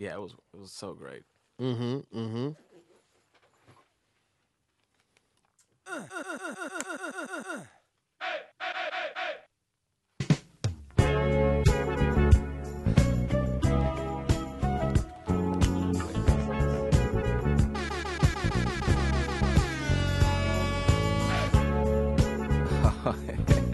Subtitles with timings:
[0.00, 1.24] Yeah, it was it was so great.
[1.60, 2.18] Mm-hmm.
[2.18, 2.52] Mm-hmm.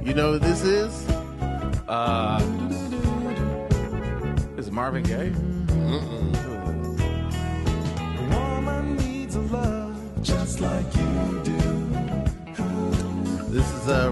[0.04, 1.08] You know who this is?
[1.86, 2.40] Uh,
[4.56, 5.32] is Marvin Gaye?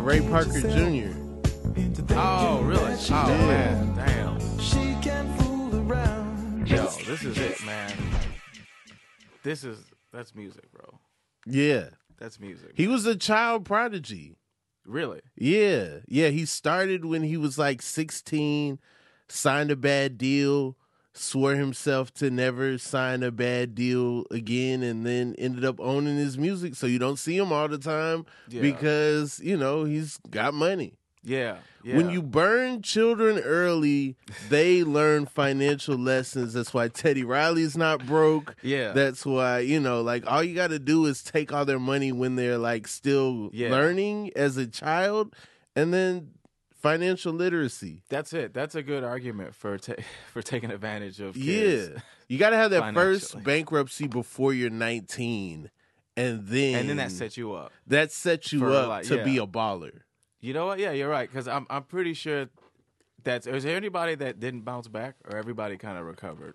[0.05, 1.17] Ray Parker Jr.
[2.11, 2.95] Oh, really?
[3.11, 3.49] Oh did.
[3.49, 4.59] man, damn.
[4.59, 6.69] She can fool around.
[6.69, 7.91] Yo, this is it, man.
[9.43, 9.79] This is
[10.13, 11.01] that's music, bro.
[11.47, 11.87] Yeah.
[12.19, 12.73] That's music.
[12.75, 14.37] He was a child prodigy.
[14.85, 15.23] really?
[15.37, 16.01] Yeah.
[16.07, 16.29] Yeah.
[16.29, 18.79] He started when he was like 16,
[19.31, 20.77] signed a bad deal,
[21.15, 26.37] swore himself to never sign a bad deal again, and then ended up owning his
[26.37, 26.75] music.
[26.75, 28.63] So you don't see him all the time Yeah.
[28.63, 30.95] because, you know, he's got money.
[31.23, 31.57] Yeah.
[31.83, 31.97] Yeah.
[31.97, 34.17] When you burn children early,
[34.51, 36.53] they learn financial lessons.
[36.53, 38.57] That's why Teddy Riley's not broke.
[38.63, 38.93] Yeah.
[38.93, 42.13] That's why, you know, like all you got to do is take all their money
[42.13, 43.71] when they're like still Yeah.
[43.71, 45.35] learning as a child
[45.77, 46.31] and then
[46.85, 48.03] financial literacy.
[48.09, 48.53] That's it.
[48.55, 49.95] That's a good argument for ta-
[50.33, 51.91] for taking advantage of kids.
[51.95, 52.01] Yeah.
[52.29, 55.71] You got to have that first bankruptcy before you're 19
[56.17, 57.73] and then And then that sets you up.
[57.89, 59.25] that sets you up like, to yeah.
[59.25, 60.01] be a baller.
[60.41, 60.79] You know what?
[60.79, 61.29] Yeah, you're right.
[61.29, 62.49] Because I'm I'm pretty sure
[63.23, 63.47] that's.
[63.47, 66.55] Is there anybody that didn't bounce back, or everybody kind of recovered?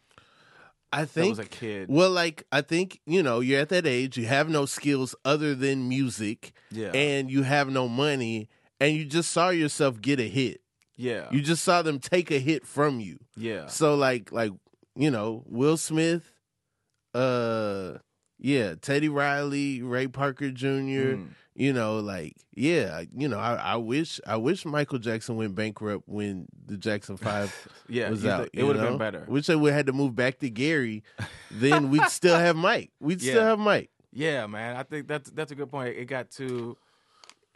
[0.94, 1.88] I That think was a kid.
[1.89, 4.16] Well, like I think you know you're at that age.
[4.17, 6.91] You have no skills other than music, Yeah.
[6.94, 10.61] and you have no money, and you just saw yourself get a hit.
[10.95, 11.27] yeah.
[11.31, 13.17] You just saw them take a hit from you.
[13.35, 13.67] yeah.
[13.67, 14.52] So like like
[14.95, 16.31] you know Will Smith,
[17.13, 17.94] uh,
[18.38, 20.67] yeah, Teddy Riley, Ray Parker Jr.
[21.17, 21.27] Mm.
[21.55, 26.07] You know, like yeah, you know, I, I wish I wish Michael Jackson went bankrupt
[26.07, 28.09] when the Jackson Five Yeah.
[28.09, 28.50] was out.
[28.53, 29.25] you it would have been better.
[29.28, 31.03] Wish they would had to move back to Gary.
[31.51, 32.91] Then we'd still have Mike.
[33.01, 33.89] We'd still have Mike.
[34.13, 34.78] Yeah, man.
[34.78, 35.97] I think that's that's a good point.
[35.97, 36.78] It got too.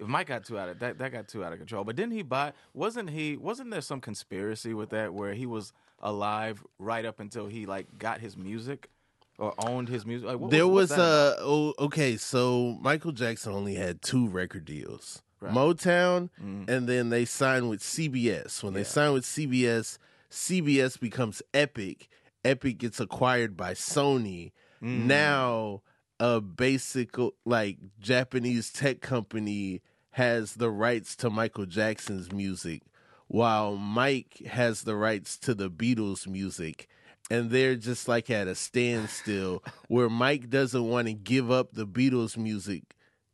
[0.07, 1.83] Mike got too out of that, that got too out of control.
[1.83, 2.53] But didn't he buy?
[2.73, 3.37] Wasn't he?
[3.37, 7.97] Wasn't there some conspiracy with that where he was alive right up until he like
[7.97, 8.89] got his music
[9.37, 10.27] or owned his music?
[10.27, 14.27] Like, what there was, was what's uh oh, okay, so Michael Jackson only had two
[14.27, 15.21] record deals.
[15.39, 15.53] Right.
[15.53, 16.69] Motown Mhm.
[16.69, 18.63] and then they signed with CBS.
[18.63, 19.97] When they signed with CBS,
[20.31, 22.07] CBS becomes Epic.
[22.45, 24.51] Epic gets acquired by Sony.
[24.81, 25.05] Mm.
[25.05, 25.81] Now
[26.19, 27.15] a basic
[27.45, 29.81] like Japanese tech company
[30.13, 32.81] has the rights to Michael Jackson's music
[33.27, 36.87] while Mike has the rights to the Beatles music
[37.31, 41.87] and they're just like at a standstill where Mike doesn't want to give up the
[41.87, 42.83] Beatles music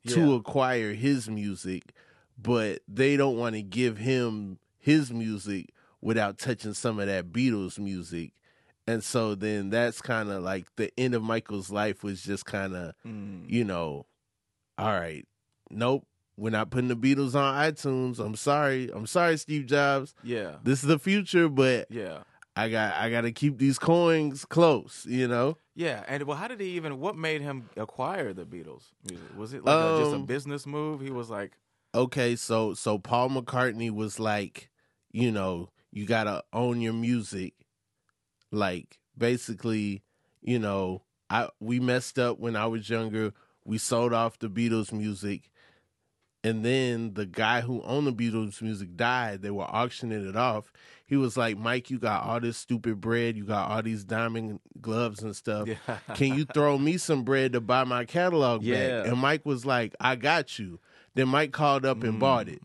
[0.07, 0.35] to Yeah.
[0.38, 1.94] acquire his music
[2.41, 7.78] but they don't want to give him his music without touching some of that Beatles
[7.78, 8.31] music
[8.88, 12.73] and so then that's kind of like the end of Michael's life was just kind
[12.75, 13.50] of Mm.
[13.50, 14.06] you know,
[14.78, 15.28] all right,
[15.69, 16.07] nope,
[16.39, 18.17] we're not putting the Beatles on iTunes.
[18.19, 18.89] I'm sorry.
[18.94, 20.16] I'm sorry, Steve Jobs.
[20.23, 20.55] Yeah.
[20.63, 22.19] This is the future, but Yeah.
[22.55, 25.57] I got I got to keep these coins close, you know.
[25.75, 26.99] Yeah, and well, how did he even?
[26.99, 29.38] What made him acquire the Beatles music?
[29.38, 30.99] Was it like a, just a Um, business move?
[30.99, 31.53] He was like,
[31.95, 34.69] Okay, so so Paul McCartney was like,
[35.11, 37.53] you know, you got to own your music.
[38.51, 40.03] Like basically,
[40.41, 43.33] you know, I we messed up when I was younger.
[43.63, 45.49] We sold off the Beatles music.
[46.44, 49.41] And then the guy who owned the Beatles music died.
[49.41, 50.72] They were auctioning it off.
[51.05, 53.35] He was like, Mike, you got all this stupid bread.
[53.35, 55.67] You got all these diamond gloves and stuff.
[55.67, 58.99] yeah, Can you throw me some bread to buy my catalog Yeah.
[59.01, 59.07] back?
[59.11, 60.79] And Mike was like, I got you.
[61.16, 62.61] Then Mike called up and bought it.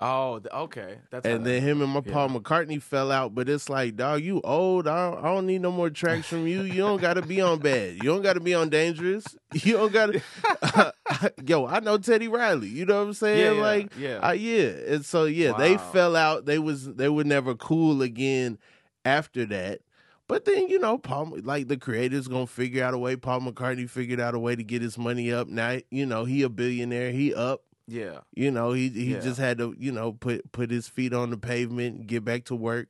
[0.00, 2.12] oh, okay, that's And then him and my yeah.
[2.12, 3.34] Paul McCartney fell out.
[3.34, 4.86] But it's like, dog, you old.
[4.88, 6.62] I don't, I don't need no more tracks from you.
[6.62, 7.94] You don't got to be on bad.
[7.94, 9.24] You don't got to be on dangerous.
[9.54, 10.92] You don't got to.
[11.46, 12.68] Yo, I know Teddy Riley.
[12.68, 13.38] You know what I'm saying?
[13.44, 14.28] Yeah, yeah, like, yeah.
[14.28, 14.68] uh, yeah.
[14.94, 16.46] And so yeah, they fell out.
[16.46, 18.58] They was they were never cool again
[19.04, 19.80] after that.
[20.28, 23.14] But then you know, Paul, like the creator's gonna figure out a way.
[23.16, 25.48] Paul McCartney figured out a way to get his money up.
[25.48, 27.12] Now you know he a billionaire.
[27.12, 27.62] He up.
[27.86, 29.20] yeah, You know, he he Yeah.
[29.20, 32.56] just had to, you know, put put his feet on the pavement get back to
[32.56, 32.88] work,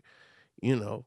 [0.63, 1.05] you know.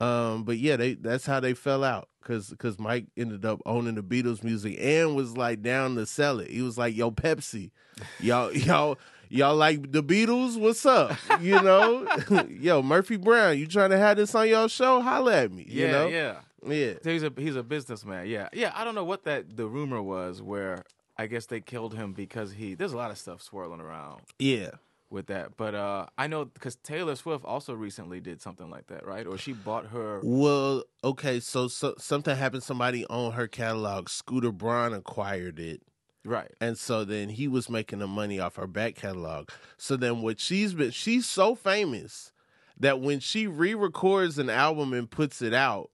[0.00, 3.94] Um, but yeah, they that's how they fell out because because Mike ended up owning
[3.94, 6.50] the Beatles music and was like down to sell it.
[6.50, 7.70] He was like, "Yo, Pepsi,
[8.18, 8.98] y'all y'all
[9.28, 10.58] y'all like the Beatles?
[10.58, 11.16] What's up?
[11.40, 12.06] You know,
[12.48, 15.00] yo, Murphy Brown, you trying to have this on your show?
[15.00, 15.66] Holla at me.
[15.68, 16.06] Yeah, you know?
[16.08, 16.36] yeah.
[16.66, 16.94] yeah.
[17.04, 18.26] He's a he's a businessman.
[18.26, 18.72] Yeah, yeah.
[18.74, 20.84] I don't know what that the rumor was where
[21.16, 22.74] I guess they killed him because he.
[22.74, 24.70] There's a lot of stuff swirling around Yeah.
[25.14, 29.06] With that, but uh, I know because Taylor Swift also recently did something like that,
[29.06, 29.26] right?
[29.26, 30.20] Or she bought her.
[30.22, 32.62] Well, okay, so, so something happened.
[32.62, 34.10] Somebody owned her catalog.
[34.10, 35.80] Scooter Braun acquired it.
[36.24, 36.50] Right.
[36.60, 39.48] And so then he was making the money off her back catalog.
[39.76, 42.32] So then what she's been she's so famous
[42.78, 45.90] that when she re-records an album and puts it out,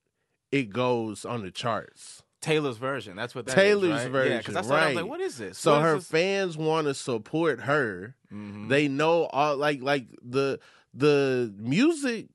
[0.51, 2.23] it goes on the charts.
[2.41, 3.17] Taylor's version.
[3.17, 4.03] That's what that is, Taylor's right?
[4.03, 5.59] Yeah, version, because I that, I was like, what is this?
[5.59, 6.09] So What is her this?
[6.09, 8.15] fans want to support her.
[8.33, 8.69] Mhm.
[8.69, 10.59] They know all like like the
[10.95, 12.29] the music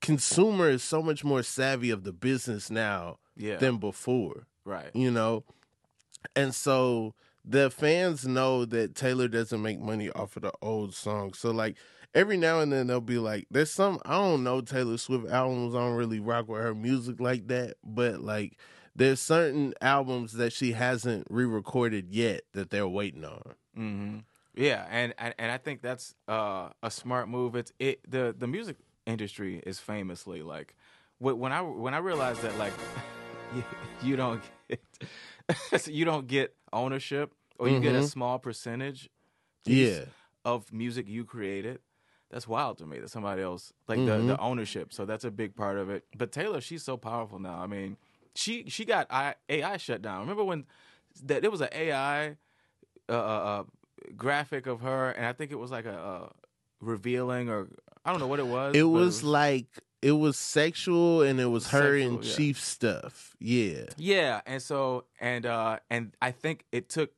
[0.00, 3.56] consumer is so much more savvy of the business now yeah.
[3.56, 4.46] than before.
[4.64, 4.90] right.
[4.94, 5.44] you know
[6.34, 7.14] and so
[7.44, 11.76] the fans know that taylor doesn't make money off of the old songs so like
[12.14, 15.74] every now and then they'll be like there's some i don't know taylor swift albums
[15.74, 18.58] i don't really rock with her music like that but like
[18.96, 23.42] there's certain albums that she hasn't re-recorded yet that they're waiting on
[23.74, 24.18] hmm
[24.54, 27.54] Yeah, and, and and I think that's uh, a smart move.
[27.54, 28.76] It's it the the music
[29.06, 30.74] industry is famously like
[31.18, 32.72] when I when I realized that like
[33.50, 33.64] you,
[34.02, 34.80] you don't get
[35.86, 38.10] you don't get ownership or you get a Mhm.
[38.10, 39.08] small percentage
[39.66, 40.04] yeah
[40.44, 41.80] of music you created.
[42.30, 44.06] That's wild to me that somebody else like Mhm.
[44.06, 44.92] the the ownership.
[44.92, 46.04] So that's a big part of it.
[46.16, 47.58] But Taylor, she's so powerful now.
[47.60, 47.96] I mean,
[48.36, 49.08] she she got
[49.48, 50.20] AI shut down.
[50.20, 50.66] Remember when
[51.24, 52.36] that there was an AI
[53.08, 53.64] uh, uh, uh,
[54.16, 56.28] graphic of her, and I think it was like a, uh
[56.80, 57.68] revealing or
[58.04, 58.76] I don't know what it was.
[58.76, 59.66] it was like
[60.02, 62.34] it was sexual and it was her and yeah.
[62.34, 67.12] chief stuff yeah Yeah, and so and uh and I think it took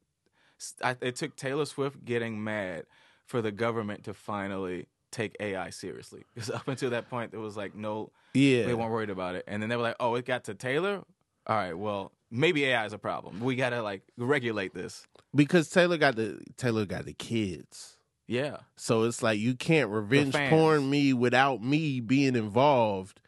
[0.82, 2.86] I, it took Taylor Swift getting mad
[3.24, 7.56] for the government to finally take AI seriously because up until that point there was
[7.56, 10.24] like no yeah they weren't worried about it, and then they were like, oh, it
[10.24, 11.02] got to Taylor.
[11.46, 13.40] All right, well maybe AI is a problem.
[13.40, 15.06] We gotta like regulate this.
[15.34, 17.96] because taylor got the taylor got the kids
[18.26, 23.20] Yeah, So it's like you can't revenge porn me without me being involved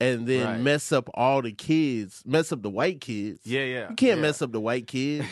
[0.00, 0.60] and then Right.
[0.60, 3.40] mess up all the kids, mess up the white kids.
[3.44, 3.90] yeah, yeah.
[3.90, 4.22] You can't yeah.
[4.22, 5.26] mess up the white kids.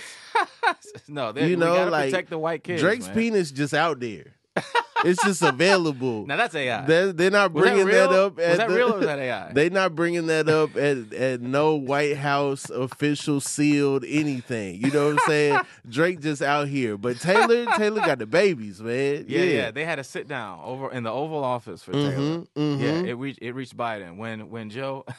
[1.08, 2.82] no, they, You know, like, protect the white kids.
[2.82, 3.14] Drake's man.
[3.14, 4.35] penis just out there.
[5.05, 6.26] It's just available.
[6.26, 6.84] Now that's AI.
[6.87, 8.20] They're, they're not Was that bringing that, real?
[8.20, 8.37] up.
[8.37, 9.52] Was At that the, real or was that AI?
[9.55, 14.81] They're not bringing that up at, at no White House official sealed anything.
[14.84, 15.60] You know what I'm saying?
[15.88, 19.25] Drake just out here, but Taylor Taylor got the babies, man.
[19.28, 22.12] Yeah, yeah, They had a sit down over in the Oval Office for Taylor.
[22.16, 22.81] Mhm, mhm.
[22.81, 25.04] Yeah, it reached it reached Biden when when Joe.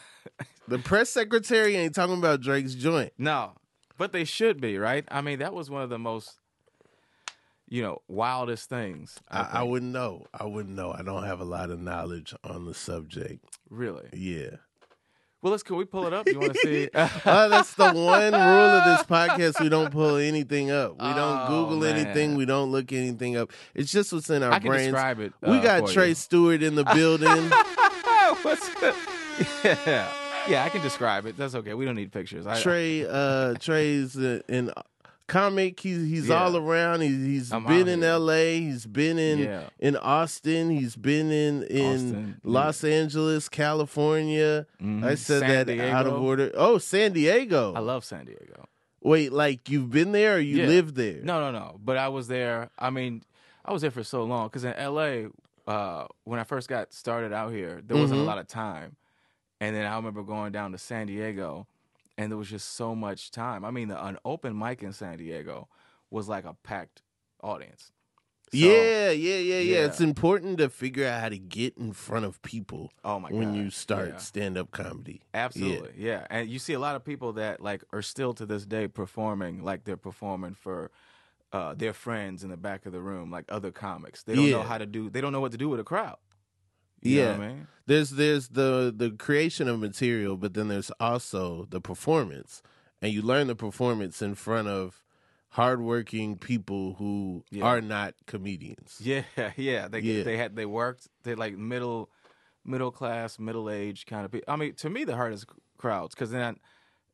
[0.68, 3.12] The press secretary ain't talking about Drake's joint.
[3.18, 3.54] no,
[3.98, 5.04] but they should be right.
[5.10, 6.38] I mean, that was one of the most,
[7.70, 9.16] you know, wildest things.
[9.30, 10.26] I, I, I wouldn't know.
[10.34, 10.92] I wouldn't know.
[10.92, 13.46] I don't have a lot of knowledge on the subject.
[13.70, 14.10] really.
[14.14, 14.58] Yeah.
[15.42, 16.28] Well, let's can we pull it up?
[16.28, 16.90] You want to see?
[17.26, 19.62] Oh, that's the one rule of this podcast.
[19.62, 20.94] We don't pull anything up.
[20.94, 21.96] We don't Oh, Google man.
[21.96, 22.36] anything.
[22.36, 23.52] We don't look anything up.
[23.74, 24.92] It's just what's in our I brains.
[24.92, 25.32] describe it.
[25.42, 26.16] we uh, got for Tre you.
[26.16, 27.50] Stewart in the building.
[28.42, 28.70] What's
[29.64, 30.12] yeah,
[30.50, 30.64] yeah.
[30.66, 31.38] I can describe it.
[31.38, 31.74] That's okay.
[31.74, 32.46] We don't need pictures.
[32.46, 34.72] I, Tre, uh, Tre's uh, in
[35.30, 35.80] comic.
[35.80, 36.44] He's he's Yeah.
[36.44, 37.02] all around.
[37.02, 38.04] He's he's I'm been in.
[38.04, 38.60] L.A.
[38.60, 39.64] He's been in Yeah.
[39.80, 40.70] in Austin.
[40.70, 42.34] He's been in in Austin, yeah.
[42.52, 44.66] Los Angeles, California.
[44.82, 45.04] Mhm.
[45.04, 46.52] I said San that out of order.
[46.56, 47.74] Oh, San Diego.
[47.76, 48.66] I love San Diego.
[49.02, 50.68] Wait, like you've been there or you Yeah.
[50.68, 51.22] live there?
[51.24, 51.80] No, no, no.
[51.84, 52.70] But I was there.
[52.78, 53.24] I mean,
[53.64, 55.28] I was there for so long because in LA,
[55.68, 58.24] uh, when I first got started out here, there wasn't Mhm.
[58.24, 58.96] a lot of time.
[59.62, 61.68] And then I remember going down to San Diego,
[62.20, 63.64] and there was just so much time.
[63.64, 65.68] I mean, the, an open mic in San Diego
[66.12, 67.02] was like a packed
[67.42, 67.92] audience.
[68.52, 69.86] So- yeah, yeah, yeah, yeah, yeah.
[69.86, 73.50] It's important to figure out how to get in front of people Oh my when
[73.54, 73.56] God.
[73.58, 74.18] you start Yeah.
[74.18, 75.22] stand up comedy.
[75.34, 76.26] Absolutely, yeah.
[76.32, 79.64] And you see a lot of people that like are still to this day performing
[79.64, 80.90] like they're performing for
[81.54, 84.24] uh, their friends in the back of the room, like other comics.
[84.24, 85.10] They don't know how to do.
[85.10, 86.18] They don't know what to do with a crowd.
[87.02, 87.34] You Yeah.
[87.34, 87.68] I mean?
[87.86, 92.62] There's there's the the creation of material, but then there's also the performance,
[93.02, 95.02] and you learn the performance in front of
[95.54, 97.64] hardworking people who Yeah.
[97.66, 98.98] are not comedians.
[99.04, 99.24] Yeah,
[99.58, 99.88] yeah.
[99.88, 100.24] They Yeah.
[100.24, 101.08] they had they worked.
[101.24, 102.10] They like middle
[102.64, 104.54] middle class, middle aged kind of people.
[104.54, 105.46] I mean, to me, the hardest
[105.78, 106.58] crowds because then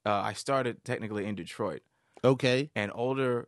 [0.06, 1.82] uh, I started technically in Detroit,
[2.24, 3.48] Okay, and older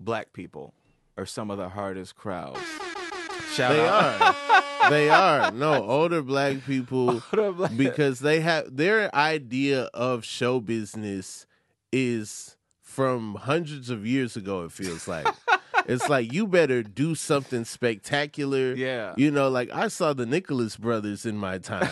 [0.00, 0.72] black people
[1.18, 2.58] are some of the hardest crowds.
[3.54, 4.20] Shout they out.
[4.80, 4.90] are.
[4.90, 5.50] they are.
[5.52, 11.46] No, older black people Older black- because they have their idea of show business
[11.92, 14.64] is from hundreds of years ago.
[14.64, 15.26] It feels like
[15.86, 18.74] it's like you better do something spectacular.
[18.74, 19.14] Yeah.
[19.16, 21.90] You know, like I saw the Nicholas brothers in my time.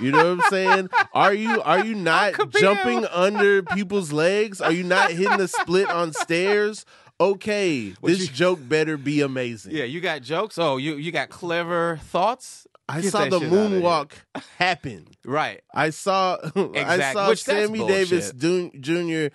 [0.00, 0.88] You know what I'm saying?
[1.12, 4.60] Are you are you not jumping under people's legs?
[4.60, 6.84] Are you not hitting the split on stairs?
[7.20, 9.74] Okay, this you- joke better be amazing.
[9.74, 10.58] Yeah, you got jokes.
[10.58, 12.66] Oh, you you got clever thoughts.
[12.88, 13.80] I Get saw the shit outta here.
[13.80, 14.12] moonwalk
[14.58, 15.06] happen.
[15.24, 15.62] Right.
[15.72, 16.36] I saw
[16.74, 19.34] I saw which Sammy Davis Jr.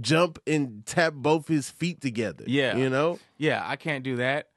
[0.00, 2.44] jump and tap both his feet together.
[2.46, 2.76] Yeah.
[2.76, 3.18] You know?
[3.36, 4.48] Yeah, I can't do that.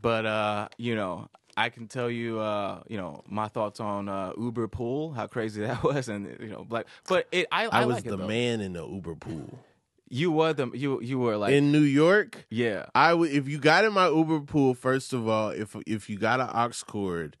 [0.00, 4.32] But uh, you know, I can tell you uh, you know, my thoughts on uh
[4.36, 7.84] Uber pool, how crazy that was and you know, like but it I I, I,
[7.84, 9.58] was like the man in the Uber pool.
[10.10, 12.86] You were the you you were like in New York, yeah.
[12.94, 16.18] I would if you got in my Uber pool, first of all, if if you
[16.18, 17.36] got an aux cord,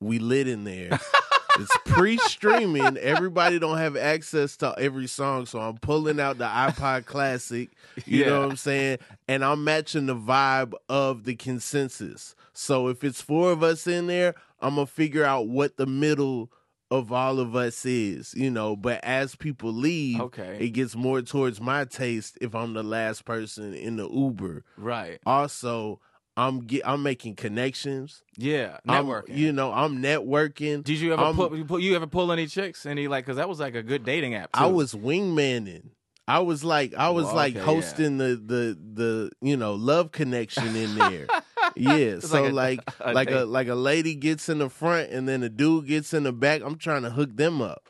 [0.00, 0.98] we lit in there.
[1.58, 2.96] it's pre-streaming.
[2.96, 7.70] Everybody don't have access to every song, so I'm pulling out the iPod Classic.
[8.04, 8.98] You know what I'm saying?
[9.28, 12.34] And I'm matching the vibe of the consensus.
[12.52, 16.50] So if it's four of us in there, I'm gonna figure out what the middle
[16.90, 18.76] of all of us is, you know.
[18.76, 20.58] But as people leave, Okay.
[20.60, 24.64] it gets more towards my taste if I'm the last person in the Uber.
[24.76, 25.18] Right.
[25.26, 26.00] Also,
[26.36, 28.22] I'm get, I'm making connections.
[28.36, 28.78] Yeah.
[28.86, 30.84] I'm- you know, I'm networking.
[30.84, 32.84] Did you ever I'm- pull, you pull you ever pull any chicks?
[32.86, 34.52] Any like because that was like a good dating app.
[34.52, 34.60] Too.
[34.62, 35.90] I was wingmanning.
[36.28, 40.12] I was like I was Well, like okay, hosting the the the you know love
[40.12, 41.26] connection in there.
[41.76, 45.42] yeah, so like a- like a like a lady gets in the front and then
[45.42, 46.62] a dude gets in the back.
[46.64, 47.88] I'm trying to hook them up.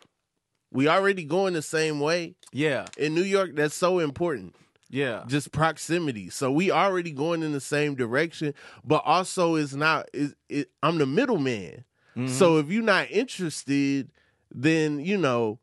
[0.72, 2.86] We already going the same way yeah.
[2.98, 3.50] in New York.
[3.54, 4.54] That's so important.
[4.90, 5.24] Yeah.
[5.26, 6.30] just proximity.
[6.30, 10.08] So we already going in the same direction, but also it's not.
[10.12, 11.84] Is it, I'm the middleman.
[12.16, 12.28] Mm-hmm.
[12.28, 14.10] So if you're not interested,
[14.54, 15.58] then you know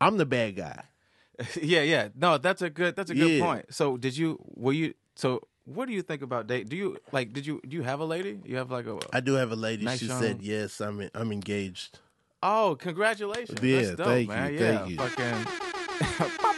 [0.00, 0.84] I'm the bad guy.
[1.62, 2.08] yeah, yeah.
[2.14, 3.44] No, that's a good that's a good Yeah.
[3.44, 3.66] point.
[3.74, 5.42] So did you were you so
[5.74, 6.68] what do you think about date?
[6.68, 8.40] Do you like did you do you have a lady?
[8.44, 9.84] You have like a I do have a lady.
[9.84, 10.80] Nice she young- said yes.
[10.80, 11.98] I'm in, I'm engaged.
[12.42, 13.58] Oh, congratulations.
[13.62, 14.58] Yeah, That's dope, thank you, man.
[14.58, 14.96] thank yeah, you.
[14.96, 16.36] Fucking.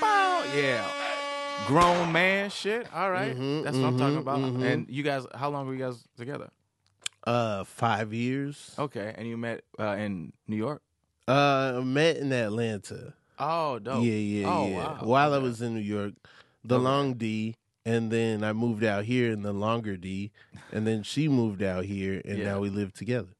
[0.54, 0.87] Yeah.
[1.66, 2.87] Grown man shit.
[2.92, 3.35] All right.
[3.37, 4.38] Mhm, That's what I'm talking mhm, about.
[4.40, 4.62] mhm.
[4.64, 6.50] And you guys how long were you guys together?
[7.25, 8.75] Uh, five years.
[8.78, 9.14] Okay.
[9.16, 10.83] And you met uh, in New York?
[11.26, 13.14] Uh, met in Atlanta.
[13.38, 14.02] Oh, dope.
[14.04, 14.76] Yeah, yeah, oh, yeah.
[14.76, 14.99] Wow.
[15.02, 16.12] While I was in New York,
[16.64, 16.85] the Okay.
[16.85, 20.30] long D, and then I moved out here in the longer D,
[20.72, 22.44] and then she moved out here, and Yeah.
[22.44, 23.30] now we live together.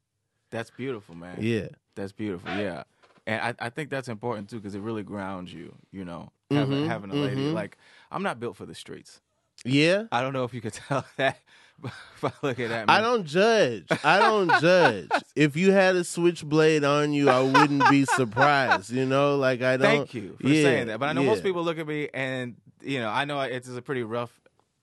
[0.51, 1.39] That's beautiful, man.
[1.41, 1.69] Yeah.
[1.95, 2.51] That's beautiful.
[2.57, 2.85] Yeah.
[3.27, 6.79] And I, I think that's important too because it really grounds you, you know, having,
[6.79, 7.41] Mhm, having a lady.
[7.43, 7.53] mhm.
[7.55, 7.79] Like,
[8.11, 9.21] I'm not built for the streets.
[9.65, 10.05] Yeah.
[10.11, 11.39] I don't know if you could tell that
[11.85, 12.91] if I look at that.
[12.91, 13.87] I don't judge.
[14.03, 15.09] I don't judge.
[15.37, 18.91] If you had a switchblade on you, I wouldn't be surprised.
[18.91, 19.87] You know, like I don't.
[20.09, 20.99] Thank you for Yeah, saying that.
[20.99, 23.83] But I know most people look at me and, you know, I know it's a
[23.83, 24.33] pretty rough,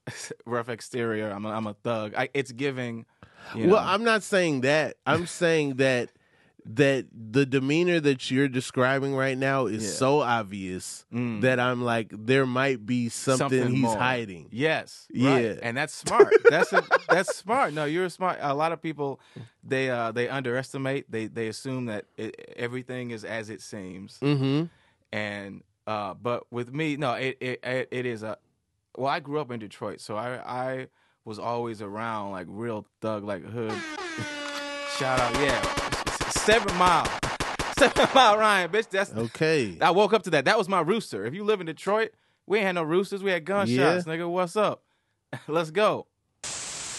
[0.46, 1.30] rough exterior.
[1.30, 2.14] I'm a, I'm a thug.
[2.16, 3.06] I, it's giving,
[3.54, 3.74] you know.
[3.74, 4.96] Well, I'm not saying that.
[5.06, 6.10] I'm saying that
[6.66, 9.90] that the demeanor that you're describing right now is Yeah.
[9.92, 11.40] so obvious Mm.
[11.40, 13.96] that I'm like, there might be something, he's more.
[13.96, 14.48] hiding.
[14.52, 15.08] Yes.
[15.10, 15.34] Yeah.
[15.34, 15.58] Right.
[15.62, 16.30] And that's smart.
[16.50, 17.72] That's a, that's smart.
[17.72, 18.38] No, you're smart.
[18.42, 19.20] A lot of people
[19.64, 21.10] they uh they underestimate.
[21.10, 24.18] They they assume that it, everything is as it seems.
[24.20, 24.64] Mm-hmm.
[25.12, 28.36] And uh but with me, no, it it it, it is a
[28.96, 30.86] well, I grew up in Detroit, so I I
[31.24, 33.72] was always around like real thug like hood.
[34.98, 35.60] Shout out, yeah.
[36.30, 37.06] 7 mile.
[37.78, 38.88] 7 mile Ryan, bitch.
[38.90, 39.76] That's Okay.
[39.80, 40.44] I woke up to that.
[40.46, 41.24] That was my rooster.
[41.24, 42.10] If you live in Detroit,
[42.46, 43.22] we ain't had no roosters.
[43.22, 44.28] We had gunshots, nigga.
[44.28, 44.82] What's up?
[45.48, 46.06] Let's go.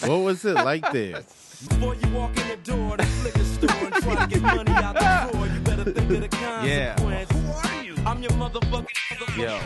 [0.06, 1.22] what was it like there?
[1.68, 4.94] Before you walk in the door, the liquor store and try to get money out
[4.94, 6.94] the drawer, you better think of the Yeah.
[6.96, 7.30] consequence.
[7.32, 7.71] Who are you?
[8.06, 9.38] I'm your motherfucking.
[9.38, 9.58] Yo,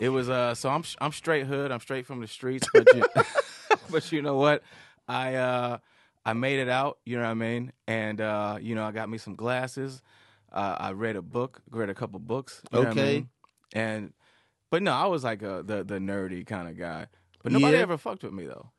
[0.00, 0.54] it was uh.
[0.54, 1.70] So I'm I'm straight hood.
[1.70, 2.66] I'm straight from the streets.
[2.72, 3.04] But you,
[3.90, 4.62] but you know what?
[5.08, 5.78] I uh
[6.24, 6.98] I made it out.
[7.04, 7.72] You know what I mean?
[7.86, 10.02] And uh you know I got me some glasses.
[10.52, 11.60] Uh, I read a book.
[11.70, 12.60] Read a couple books.
[12.72, 13.14] you know what I Okay.
[13.14, 13.28] mean?
[13.72, 14.12] And
[14.70, 17.06] but no, I was like a the the nerdy kind of guy.
[17.42, 17.82] But nobody Yeah.
[17.82, 18.70] ever fucked with me though.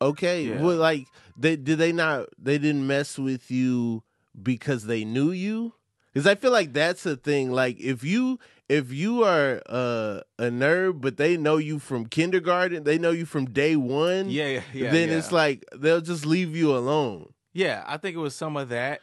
[0.00, 0.44] Okay.
[0.44, 0.60] Yeah.
[0.62, 1.06] Well, like
[1.38, 2.28] they did they not?
[2.38, 4.04] They didn't mess with you
[4.40, 5.72] because they knew you.
[6.16, 7.50] Because I feel like that's a thing.
[7.52, 8.38] Like if you
[8.70, 13.26] if you are uh, a nerd, but they know you from kindergarten, they know you
[13.26, 14.30] from day one.
[14.30, 14.92] Yeah, yeah, yeah.
[14.92, 15.18] then yeah.
[15.18, 17.34] it's like they'll just leave you alone.
[17.52, 19.02] Yeah, I think it was some of that,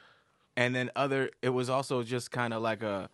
[0.58, 1.29] and then other.
[1.43, 3.12] It was also just kind of like a.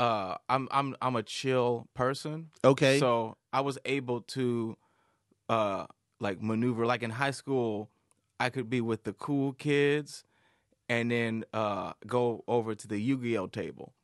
[0.00, 2.98] Uh, I'm I'm I'm a chill person, Okay.
[2.98, 4.78] so I was able to,
[5.50, 5.84] uh,
[6.20, 6.86] like maneuver.
[6.86, 7.90] Like in high school,
[8.40, 10.24] I could be with the cool kids,
[10.88, 13.94] and then uh go over to the Yu-Gi-Oh table,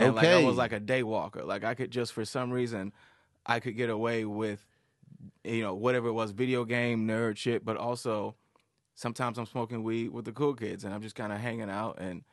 [0.00, 1.44] and like I was like a day walker.
[1.44, 2.92] Like I could just for some reason,
[3.46, 4.64] I could get away with
[5.44, 8.36] you know, whatever it was, video game nerd shit, but also
[8.94, 11.98] sometimes I'm smoking weed with the cool kids and I'm just kind of hanging out.
[12.00, 12.24] And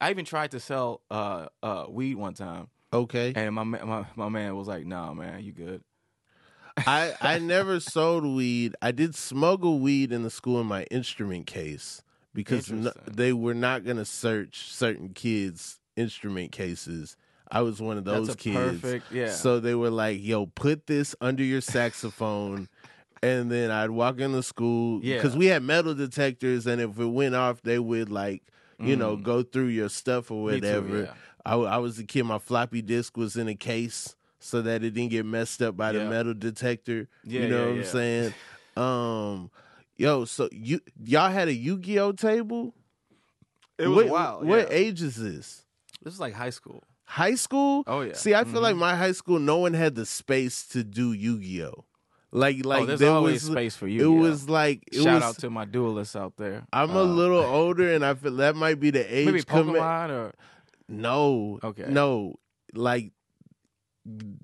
[0.00, 3.32] I even tried to sell uh, uh, weed one time, Okay.
[3.34, 5.82] and my, my my man was like, "Nah, man, you good."
[6.86, 8.74] I I never sold weed.
[8.82, 12.02] I did smuggle weed in the school in my instrument case
[12.34, 17.16] because no, they were not going to search certain kids' instrument cases.
[17.50, 18.56] I was one of those kids.
[18.80, 19.30] perfect, yeah.
[19.30, 22.68] So they were like, "Yo, put this under your saxophone."
[23.22, 25.16] And then I'd walk into school Yeah.
[25.16, 28.42] because we had metal detectors, and if it went off, they would like,
[28.78, 30.52] you know, go through your stuff or Mm.
[30.52, 30.98] Me too, whatever.
[31.04, 31.14] yeah.
[31.46, 32.24] I, I was a kid.
[32.24, 35.92] My floppy disk was in a case so that it didn't get messed up by
[35.92, 37.08] the metal detector.
[37.24, 38.34] Yeah, you know yeah, what I'm saying?
[38.76, 39.50] Um,
[39.96, 42.74] yo, so you y'all had a Yu-Gi-Oh table?
[43.78, 44.46] It was what, wild.
[44.46, 44.76] What yeah.
[44.76, 45.64] age is this?
[46.02, 46.82] This is like high school.
[47.06, 47.82] High school?
[47.86, 48.14] Oh, yeah.
[48.14, 48.78] See, I feel like Mhm.
[48.78, 51.84] my high school, no one had the space to do Yu-Gi-Oh.
[52.32, 54.12] Like, like oh, there's there always was, space for Yu.
[54.12, 55.22] It was like it Shout was.
[55.22, 56.66] out to my duelists out there.
[56.72, 59.26] I'm Uh, a little older, and I feel that might be the age.
[59.26, 60.32] maybe commi- Pokemon or
[60.88, 61.60] No.
[61.62, 61.86] Okay.
[61.88, 62.34] No.
[62.74, 63.12] Like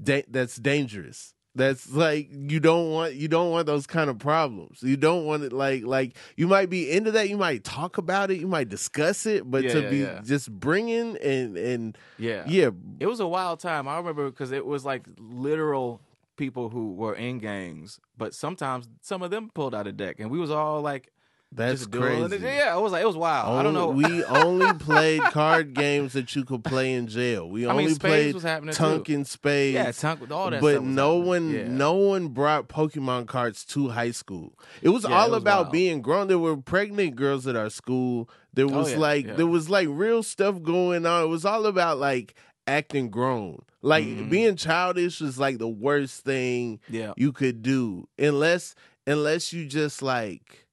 [0.03, 1.35] da- that's dangerous.
[1.55, 4.83] That's like you don't want you don't want those kind of problems.
[4.83, 7.29] You don't want it like like you might be into that.
[7.29, 8.39] You might talk about it.
[8.39, 10.21] You might discuss it, but Yeah, to yeah, be yeah.
[10.25, 13.89] just bringing and and yeah, yeah, It was a wild time.
[13.89, 16.01] I remember because it was like literal
[16.37, 20.31] people who were in gangs, but sometimes some of them pulled out a deck, and
[20.31, 21.11] we was all like
[21.53, 22.37] that's just crazy.
[22.39, 23.59] Yeah, it was like it was wild.
[23.59, 23.89] I don't know.
[23.89, 27.49] We only played card games that you could play in jail.
[27.51, 28.35] We I only spades played
[28.69, 29.15] was Tunk too.
[29.15, 29.75] and Spades.
[29.75, 30.61] Yeah, tunk with all that.
[30.61, 31.69] but stuff no one Yeah.
[31.69, 34.53] no one brought pokemon cards to high school
[34.83, 35.73] it was Yeah, all it was about wild.
[35.73, 39.47] being grown there were pregnant girls at our school there Oh, was yeah, like there
[39.47, 42.35] was like real stuff going on it was all about like
[42.67, 44.31] acting grown like Mhm.
[44.31, 48.75] being childish is like the worst thing Yeah, you could do unless
[49.07, 50.67] unless you just like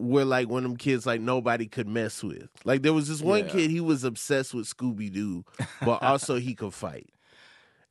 [0.00, 3.20] were like one of them kids like nobody could mess with like there was this
[3.20, 3.48] one Yeah.
[3.50, 5.44] kid he was obsessed with scooby-doo
[5.84, 7.10] but also he could fight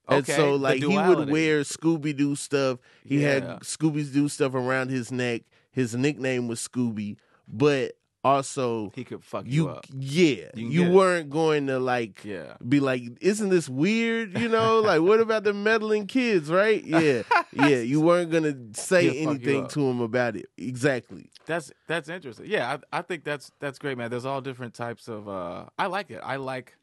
[0.08, 2.80] and Okay, so like he would wear Scooby Doo stuff.
[3.06, 3.30] He Yeah.
[3.30, 5.43] had Scooby Doo stuff around his neck.
[5.72, 7.17] His nickname was Scooby,
[7.48, 7.93] but
[8.24, 9.86] also he could fuck you, you up.
[9.93, 14.36] yeah, You you weren't going to like Yeah, be like, isn't this weird?
[14.38, 16.84] You know, like what about the meddling kids, right?
[16.84, 17.22] Yeah,
[17.54, 17.78] yeah.
[17.78, 20.48] You weren't gonna say He'll anything to him about it.
[20.58, 21.30] Exactly.
[21.50, 22.46] That's that's interesting.
[22.48, 24.12] Yeah, I, I think that's that's great, man.
[24.12, 25.28] There's all different types of.
[25.28, 26.22] uh I like it.
[26.24, 26.78] I like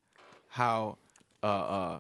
[0.49, 0.99] how,
[1.41, 1.99] uh, uh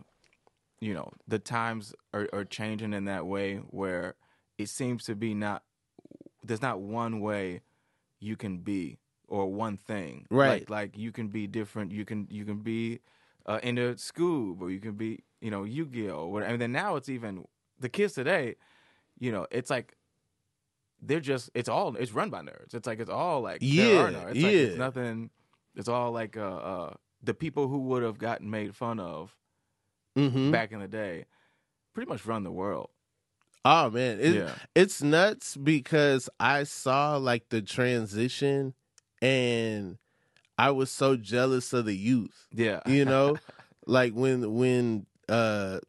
[0.80, 4.16] you know, the times are, are changing in that way where
[4.58, 5.62] it seems to be not.
[6.42, 7.60] There's not one way
[8.18, 8.98] you can be
[9.28, 10.26] or one thing.
[10.28, 10.68] Right.
[10.68, 11.92] Like, like you can be different.
[11.92, 12.98] You can you can be
[13.46, 16.16] uh, into Scoob or you can be you know Yu-Gi-Oh.
[16.16, 16.52] Or whatever.
[16.52, 17.44] And then now it's even
[17.78, 18.56] the kids today.
[19.20, 19.94] You know, it's like
[21.06, 22.74] they're just it's all it's run by nerds.
[22.74, 24.08] It's like it's all like Yeah.
[24.08, 25.30] It's like it's nothing.
[25.74, 29.34] It's all like uh, uh the people who would have gotten made fun of
[30.16, 30.50] Mm-hmm.
[30.50, 31.26] back in the day,
[31.92, 32.88] pretty much run the world.
[33.66, 34.54] Oh man, it, Yeah.
[34.74, 38.72] it's nuts because I saw like the transition,
[39.20, 39.98] and
[40.56, 42.46] I was so jealous of the youth.
[42.50, 43.36] Yeah, You know,
[43.86, 45.80] like when when uh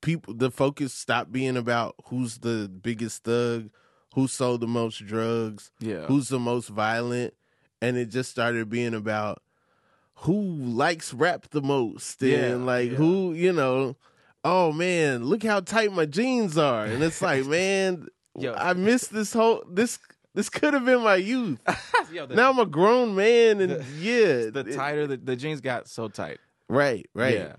[0.00, 3.70] people the focus stopped being about who's the biggest thug,
[4.14, 7.34] who sold the most drugs, yeah, who's the most violent,
[7.82, 9.42] and it just started being about
[10.16, 12.96] who likes rap the most and Yeah, like yeah.
[12.96, 13.96] who you know
[14.44, 18.06] oh man look how tight my jeans are and it's like man
[18.38, 18.52] Yo.
[18.54, 19.98] i missed this whole this
[20.34, 21.58] this could have been my youth
[22.12, 25.36] Yo, the, now i'm a grown man and the- yeah the it- tighter the, the
[25.36, 26.38] jeans got so tight.
[26.68, 27.52] right right Yeah.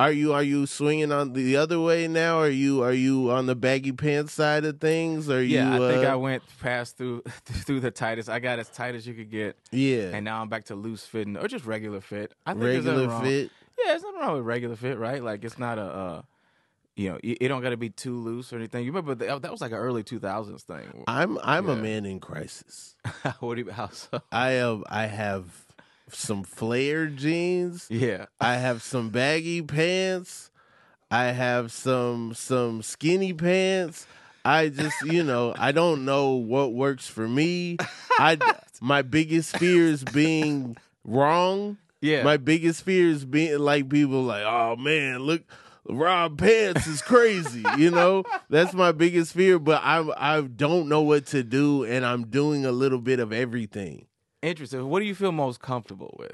[0.00, 3.46] Are you are you swinging on the other way now are you are you on
[3.46, 6.96] the baggy pants side of things are you Yeah, I think uh, I went past
[6.96, 8.28] through through the tightest.
[8.28, 11.04] I got as tight as you could get, yeah and now I'm back to loose
[11.04, 12.32] fitting or just regular fit.
[12.46, 15.22] I think regular fit Yeah, there's nothing wrong with regular fit, right?
[15.22, 16.22] Like it's not a, uh,
[16.96, 18.84] you know, it don't got to be too loose or anything.
[18.84, 21.04] You remember that, that was like an early 2000s thing.
[21.06, 22.94] i'm i'm a man in crisis
[23.40, 24.20] what do you, how so?
[24.32, 25.46] I have I have
[26.14, 27.86] some flare jeans.
[27.90, 30.50] Yeah, I have some baggy pants.
[31.10, 34.06] I have some some skinny pants.
[34.44, 37.76] I just, you know, I don't know what works for me.
[38.18, 38.38] I
[38.80, 41.76] my biggest fear is being wrong.
[42.00, 42.22] yeah.
[42.22, 45.42] My biggest fear is being like people like, "Oh man, look
[45.88, 48.22] Rob Pants is crazy," you know?
[48.48, 52.64] That's my biggest fear, but I I don't know what to do and I'm doing
[52.64, 54.06] a little bit of everything.
[54.42, 54.88] Interesting.
[54.88, 56.32] What do you feel most comfortable with?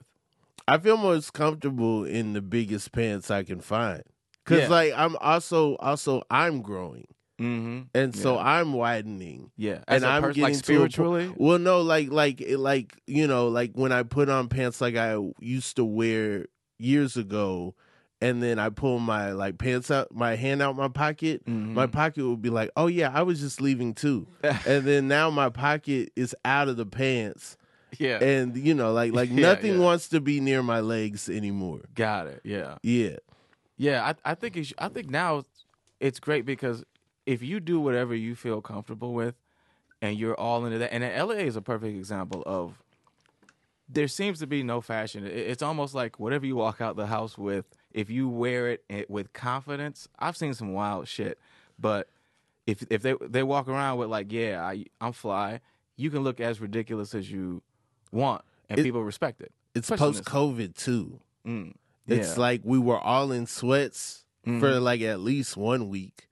[0.69, 4.03] I feel most comfortable in the biggest pants I can find.
[4.45, 4.69] Cause Yeah.
[4.69, 7.07] like I'm also also I'm growing.
[7.41, 7.81] Mm-hmm.
[7.95, 8.41] and so Yeah.
[8.61, 9.51] I'm widening.
[9.59, 11.35] Yeah, as and I'm person, getting like to a po- spiritually.
[11.37, 15.19] well, no, like like like you know, like when I put on pants like I
[15.41, 16.47] used to wear
[16.79, 17.75] years ago,
[18.23, 21.45] and then I pull my like pants out, my hand out my pocket.
[21.45, 21.75] Mhm.
[21.75, 24.27] My pocket would be like, "Oh yeah, I was just leaving too,"
[24.67, 27.59] and then now my pocket is out of the pants,
[27.99, 29.85] yeah, and you know, like like Yeah, nothing yeah.
[29.85, 31.81] wants to be near my legs anymore.
[31.95, 32.41] got it.
[32.45, 33.17] Yeah, Yeah,
[33.77, 34.13] yeah.
[34.25, 35.45] I I think it sh- I think now
[36.01, 36.85] it's great because
[37.25, 39.35] if you do whatever you feel comfortable with,
[40.03, 42.83] and you're all into that, and LA is a perfect example of.
[43.89, 45.25] There seems to be no fashion.
[45.25, 49.05] It's almost like whatever you walk out the house with, if you wear it eh,
[49.09, 50.09] with confidence.
[50.19, 51.39] I've seen some wild shit,
[51.79, 52.09] but
[52.67, 55.61] if if they they walk around with like, yeah, I I'm fly,
[55.97, 57.63] you can look as ridiculous as you
[58.13, 59.53] want, and It- people respect it.
[59.75, 61.21] it's post COVID too.
[61.47, 61.75] Mm,
[62.07, 66.29] It's like we were all in sweats for like at least one week.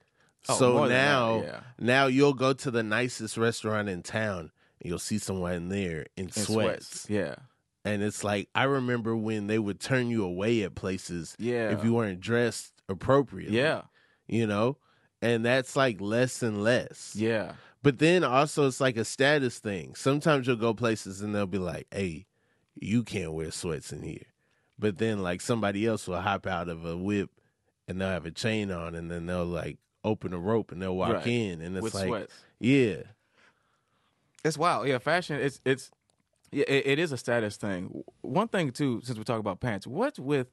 [0.48, 1.60] Oh, so than that, now, yeah.
[1.78, 6.26] now you'll go to the nicest restaurant in town and you'll see someone there in
[6.26, 7.06] in sweats.
[7.08, 7.36] Yeah.
[7.84, 11.70] And it's like I remember when they would turn you away at places Yeah.
[11.70, 13.56] if you weren't dressed appropriately.
[13.56, 13.82] Yeah.
[14.26, 14.76] You know?
[15.22, 17.14] And that's like less and less.
[17.16, 17.52] Yeah.
[17.84, 19.94] But then also it's like a status thing.
[19.94, 22.24] Sometimes you'll go places and they'll be like, "Hey,
[22.74, 24.26] you can't wear sweats in here."
[24.78, 27.30] But then like somebody else will hop out of a whip
[27.86, 30.96] and they'll have a chain on and then they'll like open a rope and they'll
[30.96, 31.26] walk Right.
[31.26, 32.34] in and it's With like sweats.
[32.58, 33.02] yeah.
[34.44, 34.88] It's wild.
[34.88, 35.90] Yeah, fashion it's it's
[36.52, 38.02] yeah, it, it is a status thing.
[38.22, 40.48] One thing too, since we talk about pants, what's with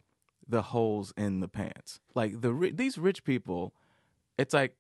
[0.48, 2.00] the holes in the pants?
[2.14, 3.74] Like the these rich people,
[4.38, 4.76] it's like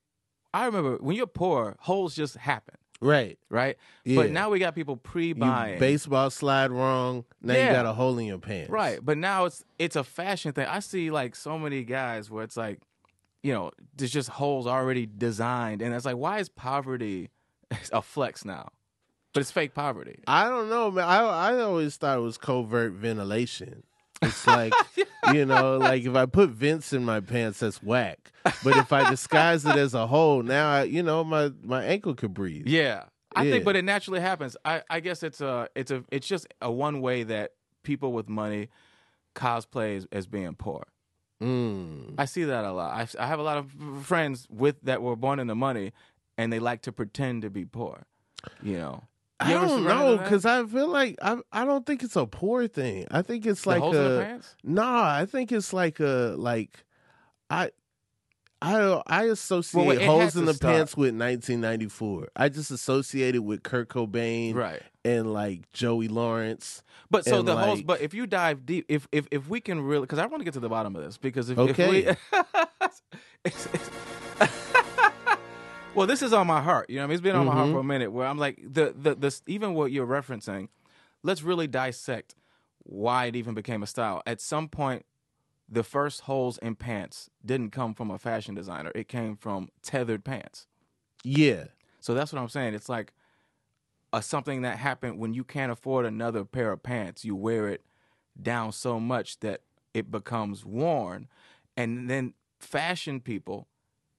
[0.53, 3.39] I remember when you're poor, holes just happen, Right.
[3.49, 3.77] right?
[4.03, 4.15] Yeah.
[4.21, 5.79] But now we got people pre-buying.
[5.79, 8.69] baseball slide wrong, now you got a hole in your pants.
[8.69, 10.67] Right, but now it's it's a fashion thing.
[10.67, 12.79] I see like so many guys where it's like,
[13.43, 17.29] you know, there's just holes already designed, and it's like, why is poverty
[17.91, 18.69] a flex now?
[19.33, 20.19] But it's fake poverty.
[20.27, 21.05] I don't know, man.
[21.05, 21.21] I
[21.53, 23.83] I always thought it was covert ventilation.
[24.21, 24.73] It's like
[25.33, 28.31] you know, like if I put vents in my pants, that's whack.
[28.63, 32.15] But if I disguise it as a hole, now I, you know my my ankle
[32.15, 32.67] could breathe.
[32.67, 33.03] Yeah,
[33.35, 33.51] I Yeah.
[33.51, 34.57] think, but it naturally happens.
[34.65, 37.51] I I guess it's a it's a it's just a one way that
[37.83, 38.69] people with money
[39.35, 40.83] cosplay as, as being poor.
[41.41, 42.15] Mm.
[42.17, 42.93] I see that a lot.
[42.93, 43.71] I, I have a lot of
[44.05, 45.91] friends with that were born into money,
[46.37, 48.03] and they like to pretend to be poor.
[48.61, 49.03] You know,
[49.41, 53.07] I don't know because I feel like I I don't think it's a poor thing.
[53.11, 55.03] I think it's like holes a nah.
[55.13, 56.83] I think it's like a like
[57.49, 57.71] I.
[58.63, 62.27] I I associate Well, holes in the pants with 1994.
[62.35, 64.83] I just associate it with Kurt Cobain Right.
[65.03, 66.83] and like Joey Lawrence.
[67.09, 67.81] But so the holes.
[67.81, 70.45] But if you dive deep, if if if we can really, because I want to
[70.45, 71.71] get to the bottom of this, because if, Okay.
[71.71, 71.97] if we,
[73.43, 73.89] It's- it's-
[75.95, 76.89] well, this is on my heart.
[76.89, 77.73] You know, what I mean, it's been on my heart Mhm.
[77.73, 78.11] for a minute.
[78.11, 80.69] Where I'm like, the the this even what you're referencing.
[81.23, 82.35] Let's really dissect
[82.83, 84.23] why it even became a style.
[84.25, 85.05] At some point,
[85.69, 88.91] the first holes in pants didn't come from a fashion designer.
[88.95, 90.67] It came from tethered pants.
[91.23, 91.65] Yeah.
[91.99, 92.73] So that's what I'm saying.
[92.73, 93.13] It's like
[94.11, 97.23] a something that happened when you can't afford another pair of pants.
[97.23, 97.85] You wear it
[98.41, 99.61] down so much that
[99.93, 101.27] it becomes worn,
[101.77, 103.67] and then fashion people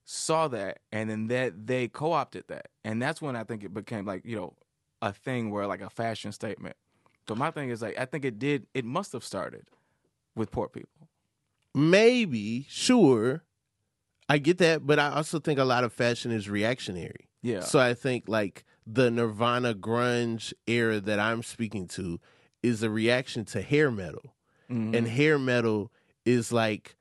[0.04, 4.04] saw that, and then that they co-opted that, and that's when I think it became
[4.04, 4.54] like you know
[5.00, 6.76] a thing where like a fashion statement.
[7.28, 8.66] So my thing is like I think it did.
[8.74, 9.68] It must have started
[10.34, 11.08] with poor people.
[11.74, 13.44] Maybe, sure.
[14.28, 17.28] I get that, but I also think a lot of fashion is reactionary.
[17.42, 17.60] Yeah.
[17.60, 22.20] So I think like the Nirvana grunge era that I'm speaking to
[22.62, 24.34] is a reaction to hair metal.
[24.70, 24.96] Mhm.
[24.96, 25.90] And hair metal
[26.24, 26.96] is like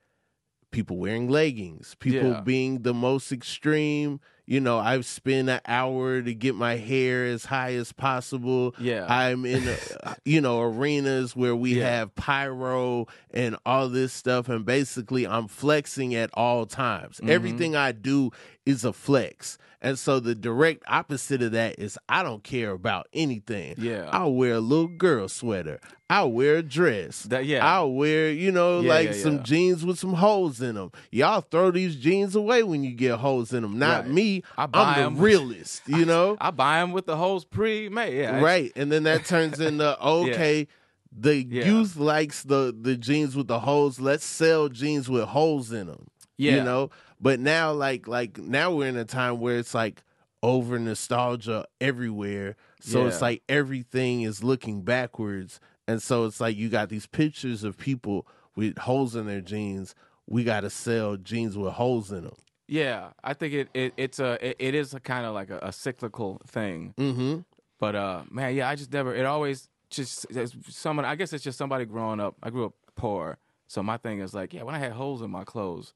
[0.71, 2.41] people wearing leggings, people Yeah.
[2.41, 4.19] being the most extreme.
[4.47, 8.75] You know, I've spent an hour to get my hair as high as possible.
[8.79, 9.05] Yeah.
[9.07, 9.63] I'm in,
[10.03, 11.89] uh, you know, arenas where we Yeah.
[11.89, 14.49] have pyro and all this stuff.
[14.49, 17.19] And basically, I'm flexing at all times.
[17.21, 17.29] Mhm.
[17.29, 18.31] Everything I do
[18.65, 19.57] is a flex.
[19.83, 23.73] And so the direct opposite of that is I don't care about anything.
[23.79, 24.07] Yeah.
[24.11, 25.79] I'll wear a little girl sweater.
[26.07, 27.23] I'll wear a dress.
[27.23, 27.65] That- yeah.
[27.65, 29.41] I'll wear, you know, Yeah, like yeah, some yeah.
[29.43, 30.91] jeans with some holes in them.
[31.11, 33.79] Y'all throw these jeans away when you get holes in them.
[33.79, 34.11] Not Right.
[34.13, 34.43] me.
[34.55, 35.15] I buy I'm 'em.
[35.15, 36.37] the realist, you know?
[36.39, 38.15] I buy them with the holes pre-made.
[38.19, 38.39] Yeah.
[38.39, 38.71] right.
[38.75, 40.67] And then that turns into okay,
[41.11, 43.99] the youth likes the the jeans with the holes.
[43.99, 46.05] Let's sell jeans with holes in them.
[46.37, 46.57] Yeah.
[46.57, 46.89] You know?
[47.21, 50.01] But now like like now we're in a time where it's like
[50.43, 52.55] over nostalgia everywhere.
[52.79, 55.59] So it's like everything is looking backwards.
[55.87, 59.93] And so it's like you got these pictures of people with holes in their jeans.
[60.27, 62.35] We got to sell jeans with holes in them.
[62.67, 65.59] Yeah, I think it, it it's a it, it is a kind of like a,
[65.61, 66.93] a cyclical thing.
[66.97, 67.39] Mm-hmm.
[67.79, 69.13] But uh, man, yeah, I just never.
[69.13, 70.25] It always just
[70.69, 71.05] someone.
[71.05, 72.35] I guess it's just somebody growing up.
[72.41, 75.29] I grew up poor, so my thing is like, yeah, when I had holes in
[75.29, 75.93] my clothes,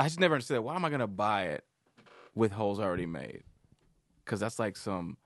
[0.00, 1.64] I just never understood why am I gonna buy it
[2.34, 3.42] with holes already made?
[4.24, 5.16] Because that's like some.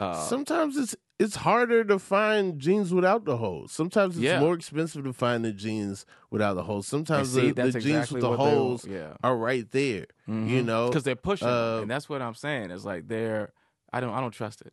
[0.00, 3.72] Uh, Sometimes it's it's harder to find jeans without the holes.
[3.72, 4.40] Sometimes it's Yeah.
[4.40, 6.86] more expensive to find the jeans without the holes.
[6.86, 8.96] Sometimes see, the, the that's jeans with the holes yeah.
[8.98, 9.26] Mm-hmm.
[9.26, 10.06] are right there.
[10.26, 12.70] You know, because they're pushing, uh, and that's what I'm saying.
[12.70, 13.52] It's like they're.
[13.92, 14.12] I don't.
[14.12, 14.72] I don't trust it.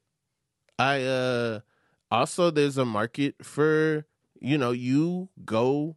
[0.80, 1.60] I uh
[2.12, 4.06] also there's a market for
[4.42, 5.96] you know you go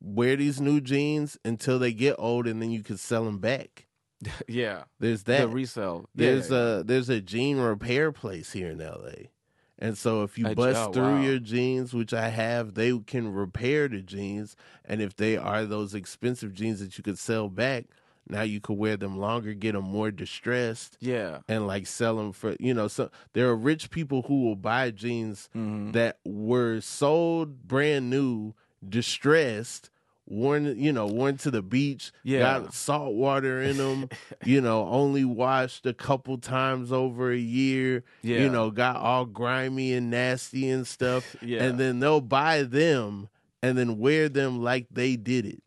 [0.00, 3.86] wear these new jeans until they get old and then you can sell them back.
[4.48, 5.42] yeah, There's that.
[5.42, 6.08] the resale.
[6.14, 9.28] There's yeah, a there's a jean repair place here in LA.
[9.78, 11.20] And so if you bust oh, through wow.
[11.20, 14.56] your jeans, which I have, they can repair the jeans.
[14.84, 17.84] And if they are those expensive jeans that you could sell back,
[18.28, 21.38] now you could wear them longer, get them more distressed, yeah.
[21.48, 22.88] and like sell them for you know.
[22.88, 25.92] So there are rich people who will buy jeans Mhm.
[25.92, 28.54] that were sold brand new,
[28.86, 29.90] distressed,
[30.26, 32.40] worn you know worn to the beach, Yeah.
[32.60, 34.08] got salt water in them,
[34.44, 38.40] you know, only washed a couple times over a year, Yeah.
[38.40, 41.64] you know, got all grimy and nasty and stuff, Yeah.
[41.64, 43.28] and then they'll buy them
[43.62, 45.62] and then wear them like they did it.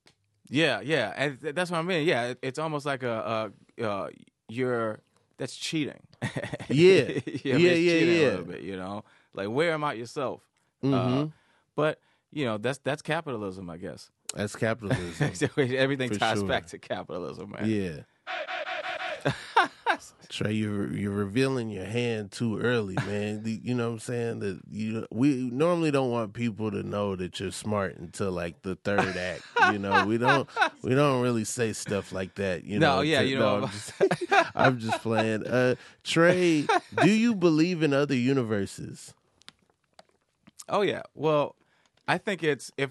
[0.50, 2.06] Yeah, yeah, and th- that's what I mean.
[2.06, 4.10] Yeah, it, it's almost like a, a uh,
[4.50, 5.00] you're
[5.38, 6.00] that's cheating.
[6.70, 7.04] Yeah.
[7.04, 8.22] yeah, Yeah, it's yeah, cheating yeah.
[8.22, 10.42] A little bit, you know, like wear them out yourself.
[10.84, 11.32] Uh, Mhm.
[11.76, 12.00] but
[12.32, 14.10] you know, that's that's capitalism, I guess.
[14.36, 15.32] That's capitalism.
[15.58, 16.48] Everything For ties sure.
[16.48, 17.70] back to capitalism, man.
[17.70, 18.02] Yeah.
[20.30, 23.42] Tre, you're you're revealing your hand too early, man.
[23.46, 24.40] You know what I'm saying?
[24.40, 28.76] That you we normally don't want people to know that you're smart until like the
[28.76, 29.44] third act.
[29.74, 30.48] You know, we don't
[30.84, 32.64] we don't really say stuff like that.
[32.64, 33.66] You No, know, yeah, you no, know.
[33.66, 33.94] I'm just,
[34.56, 35.46] I'm just playing.
[35.46, 36.66] Uh, Tre,
[37.04, 39.14] do you believe in other universes?
[40.70, 41.02] Oh yeah.
[41.14, 41.56] Well,
[42.08, 42.90] I think it's if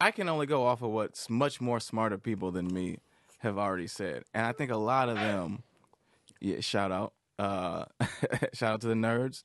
[0.00, 2.98] I can only go off of what's much more smarter people than me
[3.38, 5.62] have already said, and I think a lot of them.
[6.40, 7.84] Yeah, shout out, uh,
[8.52, 9.44] shout out to the nerds.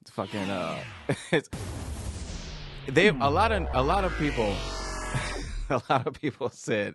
[0.00, 0.78] It's fucking, uh,
[1.30, 1.48] it's,
[2.88, 4.54] they a lot of a lot of people,
[5.70, 6.94] a lot of people said,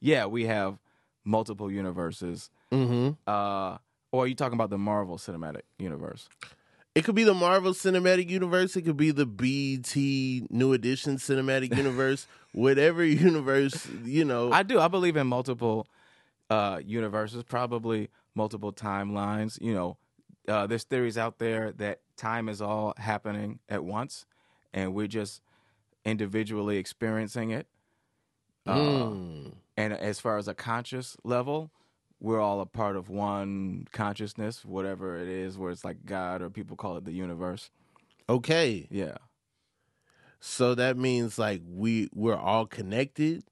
[0.00, 0.78] yeah, we have
[1.24, 2.50] multiple universes.
[2.72, 3.12] Mm-hmm.
[3.26, 3.78] Uh,
[4.12, 6.28] or are you talking about the Marvel Cinematic Universe?
[6.94, 8.76] It could be the Marvel Cinematic Universe.
[8.76, 12.26] It could be the BT New Edition Cinematic Universe.
[12.52, 14.52] Whatever universe, you know.
[14.52, 14.78] I do.
[14.78, 15.88] I believe in multiple
[16.50, 19.60] uh, universes, probably multiple timelines.
[19.60, 19.96] You know,
[20.46, 24.24] uh, there's theories out there that time is all happening at once,
[24.72, 25.42] and we're just
[26.04, 27.66] individually experiencing it.
[28.66, 29.52] Uh, Mm.
[29.76, 31.72] And as far as a conscious level,
[32.24, 36.48] we're all a part of one consciousness, whatever it is, where it's like God or
[36.48, 37.70] people call it the universe.
[38.30, 38.88] Okay.
[38.90, 39.18] Yeah.
[40.40, 43.44] So that means like we we're all connected.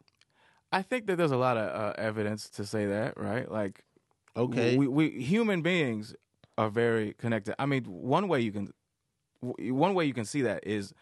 [0.73, 3.51] I think that there's a lot of uh, evidence to say that, right?
[3.51, 3.85] Like,
[4.35, 4.75] Okay.
[4.75, 6.15] we, we human beings
[6.57, 7.55] are very connected.
[7.59, 8.73] I mean, one way you can,
[9.43, 10.95] one way you can see that is,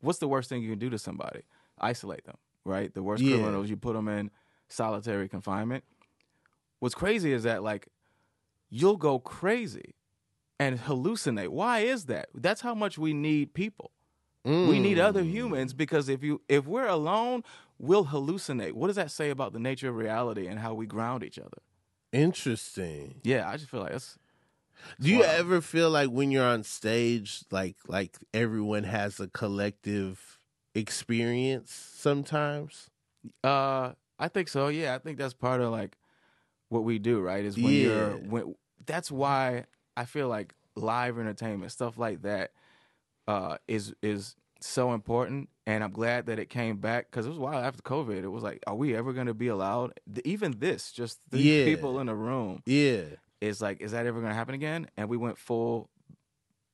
[0.00, 1.42] what's the worst thing you can do to somebody?
[1.80, 2.94] Isolate them, right?
[2.94, 3.30] The worst Yeah.
[3.30, 4.30] criminals, you put them in
[4.68, 5.82] solitary confinement.
[6.80, 7.88] What's crazy is that like,
[8.70, 9.94] you'll go crazy
[10.60, 11.48] and hallucinate.
[11.48, 12.28] Why is that?
[12.34, 13.92] That's how much we need people.
[14.64, 15.30] We need other Mm.
[15.30, 17.44] humans because if you if we're alone,
[17.78, 18.72] we'll hallucinate.
[18.72, 21.58] What does that say about the nature of reality and how we ground each other?
[22.12, 23.20] Interesting.
[23.24, 24.18] Yeah, I just feel like that's
[25.00, 25.30] Do you Wow.
[25.30, 30.38] ever feel like when you're on stage, like like everyone has a collective
[30.74, 32.90] experience sometimes?
[33.44, 34.68] uh I think so.
[34.68, 35.96] Yeah, I think that's part of like
[36.68, 37.44] what we do, right?
[37.44, 38.54] Is when you're when
[38.86, 39.64] that's why
[39.96, 42.52] I feel like live entertainment, stuff like that
[43.28, 47.38] uh is is so important and I'm glad that it came back cuz it was
[47.38, 48.22] a while after COVID.
[48.22, 51.64] It was like are we ever going to be allowed even this just three Yeah.
[51.64, 53.04] people in a room Yeah.
[53.40, 55.90] is like is that ever going to happen again and we went full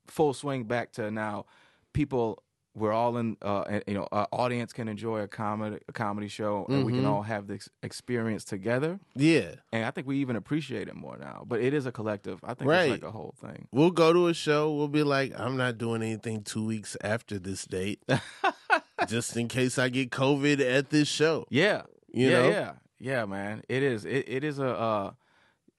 [0.07, 1.47] full swing back to now
[1.93, 2.43] people
[2.75, 6.65] we're all in uh you know uh, audience can enjoy a comedy a comedy show
[6.71, 7.09] and we can Mhm.
[7.09, 9.57] all have this experience together Yeah.
[9.73, 12.55] and i think we even appreciate it more now but it is a collective i
[12.55, 12.91] think Right.
[12.91, 14.73] it's like a whole thing We'll go to a show.
[14.75, 18.03] We'll be like, I'm not doing anything two weeks after this date,
[19.09, 21.47] just in case I get COVID at this show.
[21.51, 21.83] yeah
[22.13, 22.49] You yeah know?
[22.49, 25.11] yeah yeah man it is it, it is a uh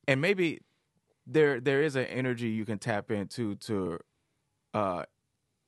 [0.08, 0.60] and maybe
[1.26, 4.00] there there is an energy you can tap into to
[4.74, 5.04] uh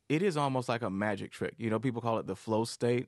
[0.10, 3.08] it is almost like a magic trick you know people call it the flow state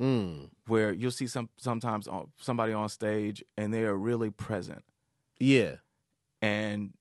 [0.00, 0.50] Mm.
[0.68, 4.84] where you'll see some sometimes on, somebody on stage and they are really present,
[5.40, 5.78] Yeah.
[6.40, 6.92] and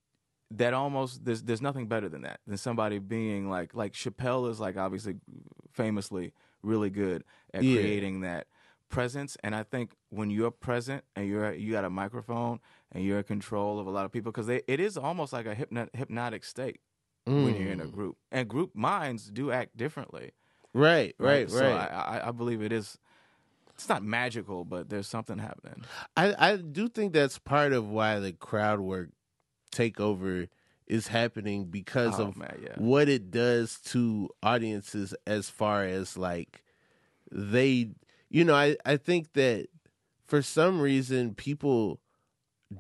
[0.50, 4.60] that almost there's there's nothing better than that than somebody being like like Chappelle is
[4.60, 5.18] like obviously
[5.74, 6.34] famously
[6.64, 7.82] really good at Yeah.
[7.82, 8.48] creating that
[8.90, 12.60] presence and I think when you're present and you're you got a microphone
[12.92, 15.54] and you're in control of a lot of people because it is almost like a
[15.54, 16.80] hypno- hypnotic state
[17.28, 17.92] when you're in a Mm.
[17.92, 20.32] group and group minds do act differently
[20.74, 21.50] Right, right, right.
[21.52, 21.86] so I,
[22.22, 22.98] I I believe it is
[23.76, 25.84] it's not magical but there's something happening
[26.16, 29.10] I, I do think that's part of why the crowd work
[29.72, 30.48] takeover
[30.88, 32.76] is happening because Oh, of man, yeah.
[32.78, 36.64] what it does to audiences as far as like
[37.32, 37.92] they
[38.30, 39.68] you know I, I think that
[40.26, 42.00] for some reason people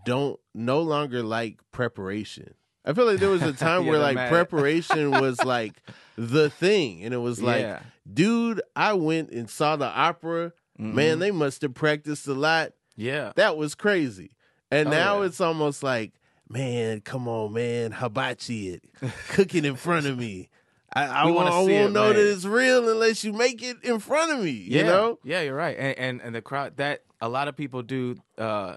[0.05, 2.53] don't no longer like preparation
[2.87, 4.29] i feel like there was a time Yeah, where like mad.
[4.31, 5.73] preparation was like
[6.17, 7.79] the thing and it was like Yeah.
[8.11, 10.95] dude i went and saw the opera Mm-hmm.
[10.95, 14.31] man they must have practiced a lot yeah that was crazy.
[14.69, 15.25] And Oh, now yeah.
[15.27, 16.11] it's almost like,
[16.49, 18.83] man, come on, man, hibachi it,
[19.29, 20.49] cook it in front of me.
[20.93, 23.77] I, I wanna I see won't it, know that it's real unless you make it
[23.83, 24.51] in front of me.
[24.51, 25.17] You know?
[25.23, 25.75] Yeah, you're right.
[25.79, 28.17] And, and and the crowd that a lot of people do.
[28.37, 28.75] Uh,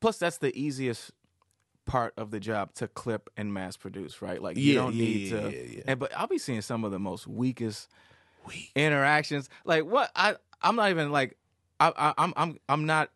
[0.00, 1.10] plus, that's the easiest
[1.90, 4.22] part of the job to clip and mass produce.
[4.22, 4.40] Right?
[4.40, 5.82] Like you Yeah, don't yeah, need yeah, to.
[5.88, 7.88] And but I'll be seeing some of the most weakest
[8.74, 9.48] interactions.
[9.64, 11.36] Like what I I'm not even like
[11.80, 13.10] I, I I'm I'm I'm not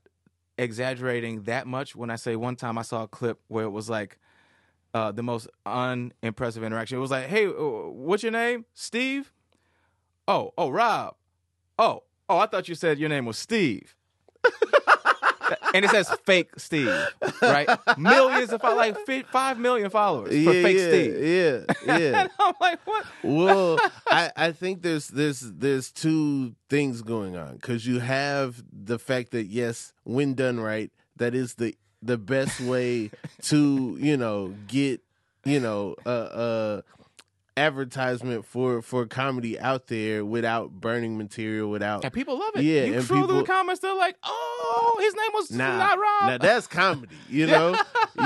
[0.59, 3.89] exaggerating that much when I say one time I saw a clip where it was
[3.89, 4.19] like.
[4.93, 6.97] Uh, the most unimpressive interaction.
[6.97, 8.65] It was like, "Hey, uh, what's your name?
[8.75, 9.33] Steve?
[10.29, 11.17] Oh, oh, Rob.
[11.81, 13.97] Oh, oh, I thought you said your name was Steve.
[15.75, 16.89] and it says fake Steve,
[17.43, 17.69] right?
[17.99, 18.97] Millions of like
[19.31, 21.77] five million followers for yeah, fake yeah, Steve.
[21.87, 22.21] yeah, yeah.
[22.23, 23.05] And I'm like, what?
[23.23, 28.99] well, I, I think there's there's there's two things going on because you have the
[28.99, 33.11] fact that yes, when done right, that is the the best way
[33.43, 35.01] to you know get
[35.45, 36.83] you know a, a
[37.57, 42.63] advertisement for for comedy out there without burning material without And people love it.
[42.65, 46.27] Yeah, you and through the comments, they're like, oh, his name was Nah, not Rob.
[46.27, 47.77] now that's comedy, you know?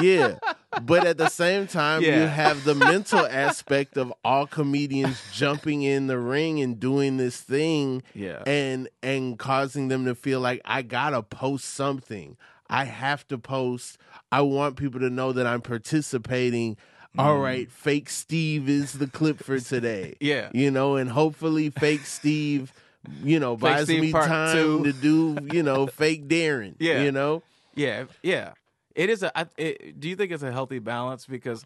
[0.00, 0.36] yeah.
[0.82, 6.06] But at the same time, you have the mental aspect of all comedians jumping in
[6.06, 8.42] the ring and doing this thing Yeah.
[8.46, 12.36] and and causing them to feel like I gotta post something.
[12.70, 13.96] I have to post.
[14.30, 16.76] I want people to know that I'm participating.
[17.18, 17.40] All Mm.
[17.68, 20.14] fake Steve is the clip for today.
[20.20, 20.50] Yeah.
[20.54, 22.72] You know, and hopefully fake Steve,
[23.22, 24.84] you know, buys Steve me time two.
[24.84, 26.74] to do, you know, fake Darren.
[26.80, 27.02] Yeah.
[27.02, 27.42] You know?
[27.74, 28.52] yeah, yeah.
[28.94, 29.36] It is a.
[29.38, 31.24] I, it, do you think it's a healthy balance?
[31.26, 31.64] Because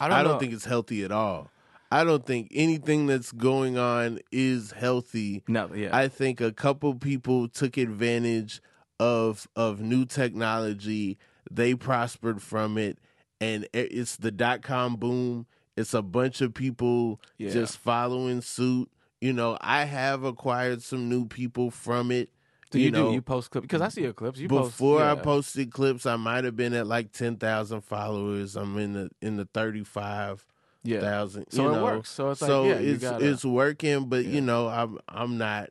[0.00, 0.16] I don't.
[0.18, 0.38] I don't know.
[0.38, 1.50] think it's healthy at all.
[1.90, 5.42] I don't think anything that's going on is healthy.
[5.46, 5.94] No, yeah.
[5.94, 8.62] I think a couple people took advantage
[8.98, 11.18] of of new technology.
[11.50, 12.96] They prospered from it,
[13.42, 15.46] and it's the dot com boom.
[15.76, 17.50] It's a bunch of people Yeah.
[17.50, 18.90] just following suit.
[19.20, 22.30] You know, I have acquired some new people from it.
[22.70, 23.64] do you, know, do you post clips?
[23.66, 24.38] Because I see your clips.
[24.38, 25.22] You post, before I yeah.
[25.22, 28.56] posted clips, I might have been at like ten thousand followers.
[28.56, 30.44] I'm in the in the thirty five
[30.82, 31.00] yeah.
[31.00, 31.46] thousand.
[31.50, 31.84] So you it know.
[31.84, 32.10] works.
[32.10, 34.30] So it's like, so yeah, you it's gotta- it's working, but Yeah.
[34.32, 35.70] you know, I'm I'm not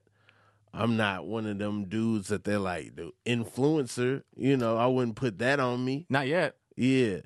[0.74, 4.24] I'm not one of them dudes that they're like the influencer.
[4.38, 6.06] You know, I wouldn't put that on me.
[6.10, 6.56] Not yet.
[6.78, 7.18] Yeah,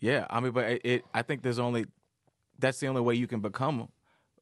[0.00, 1.04] Yeah, I mean, but it, it.
[1.12, 1.86] I think there's only
[2.58, 3.88] that's the only way you can become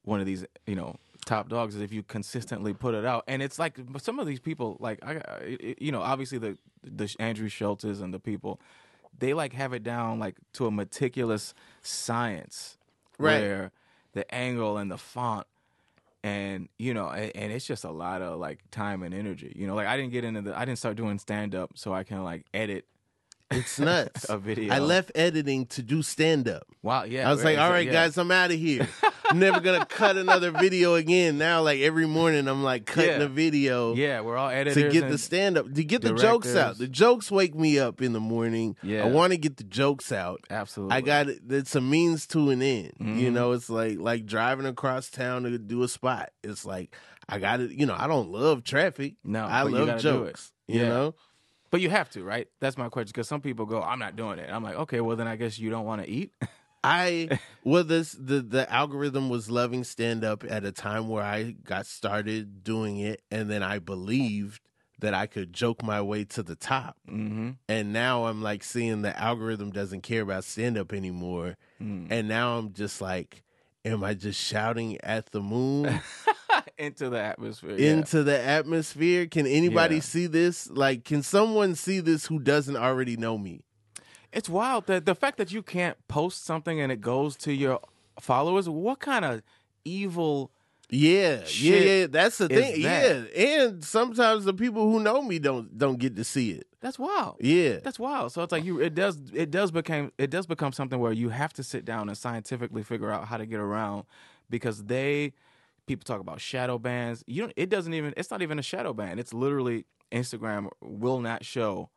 [0.05, 3.25] one of these, you know, top dogs is if you consistently put it out.
[3.27, 7.15] And it's like some of these people, like I, it- you know, obviously the the
[7.19, 8.61] Andrew Schulzes and the people,
[9.19, 12.79] they like have it down like to a meticulous science,
[13.19, 13.41] Right.
[13.41, 13.73] Where
[14.13, 15.47] the angle and the font.
[16.23, 19.53] And you know, and, and it's just a lot of like time and energy.
[19.55, 21.93] You know, like I didn't get into the, I didn't start doing stand up so
[21.95, 22.85] I can like edit
[23.51, 24.25] it's nuts.
[24.29, 24.75] a video.
[24.75, 26.65] I left editing to do stand up.
[26.83, 27.29] Wow, yeah.
[27.29, 27.93] I was like, all right, yeah.
[27.93, 28.89] guys, I'm out of here.
[29.29, 31.39] I'm never gonna cut another video again.
[31.39, 33.27] Now, like every morning, I'm like cutting Yeah.
[33.27, 33.95] a video.
[33.95, 34.83] Yeah, we're all editors.
[34.83, 36.79] to get the stand up, to get the jokes out.
[36.79, 38.77] The jokes wake me up in the morning.
[38.83, 39.05] Yeah.
[39.05, 40.41] I want to get the jokes out.
[40.51, 40.97] Absolutely.
[40.97, 41.41] I got it.
[41.49, 42.93] It's a means to an end.
[43.01, 43.33] You Mhm.
[43.33, 46.31] know, it's like like driving across town to do a spot.
[46.45, 46.95] It's like
[47.29, 47.73] I got it.
[47.73, 49.15] You know, I don't love traffic.
[49.25, 49.99] No, I love it.
[49.99, 50.53] jokes.
[50.69, 50.89] You Yeah.
[50.89, 51.15] know,
[51.71, 52.49] But you have to, right?
[52.61, 53.13] That's my question.
[53.15, 55.59] Because some people go, "I'm not doing it." I'm like, okay, well then I guess
[55.59, 56.33] you don't want to eat.
[56.85, 61.57] I well, this the the algorithm was loving stand up at a time where I
[61.65, 64.61] got started doing it, and then I believed
[65.01, 66.97] that I could joke my way to the top.
[67.09, 67.51] mm-hmm.
[67.69, 71.57] And now I'm like seeing the algorithm doesn't care about stand up anymore.
[71.83, 72.07] Mm.
[72.09, 73.43] And now I'm just like,
[73.85, 76.01] am I just shouting at the moon?
[76.79, 77.77] into the atmosphere.
[77.79, 77.91] yeah.
[77.93, 79.27] into the atmosphere.
[79.27, 80.01] Can anybody Yeah.
[80.03, 80.69] see this?
[80.71, 83.63] Like, can someone see this who doesn't already know me?
[84.33, 87.81] It's wild that the fact that you can't post something and it goes to your
[88.21, 88.69] followers.
[88.69, 89.43] What kind of
[89.85, 90.51] evil?
[90.89, 92.07] Yeah, yeah, yeah.
[92.07, 92.83] That's the thing.
[92.83, 93.31] that?
[93.35, 96.69] Yeah, and sometimes the people who know me don't don't get to see it.
[96.81, 97.37] That's wild.
[97.41, 98.31] Yeah, That's wild.
[98.33, 98.81] So it's like you.
[98.81, 99.19] It does.
[99.33, 100.13] It does become.
[100.17, 103.37] It does become something where you have to sit down and scientifically figure out how
[103.37, 104.05] to get around
[104.51, 105.33] because they.
[105.87, 107.23] People talk about shadow bans.
[107.27, 107.53] You don't.
[107.57, 108.13] It doesn't even.
[108.17, 109.19] It's not even a shadow ban.
[109.19, 111.91] It's literally Instagram will not show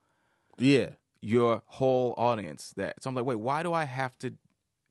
[0.58, 0.90] yeah.
[1.22, 3.02] your whole audience that.
[3.02, 4.34] So I'm like, wait, why do I have to?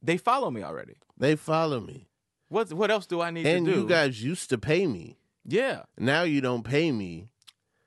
[0.03, 0.95] They follow me already.
[1.17, 2.09] They follow me,
[2.49, 3.81] What What else do I need and to do?
[3.81, 5.19] you guys used to pay me.
[5.45, 5.83] yeah.
[5.99, 7.29] Now you don't pay me,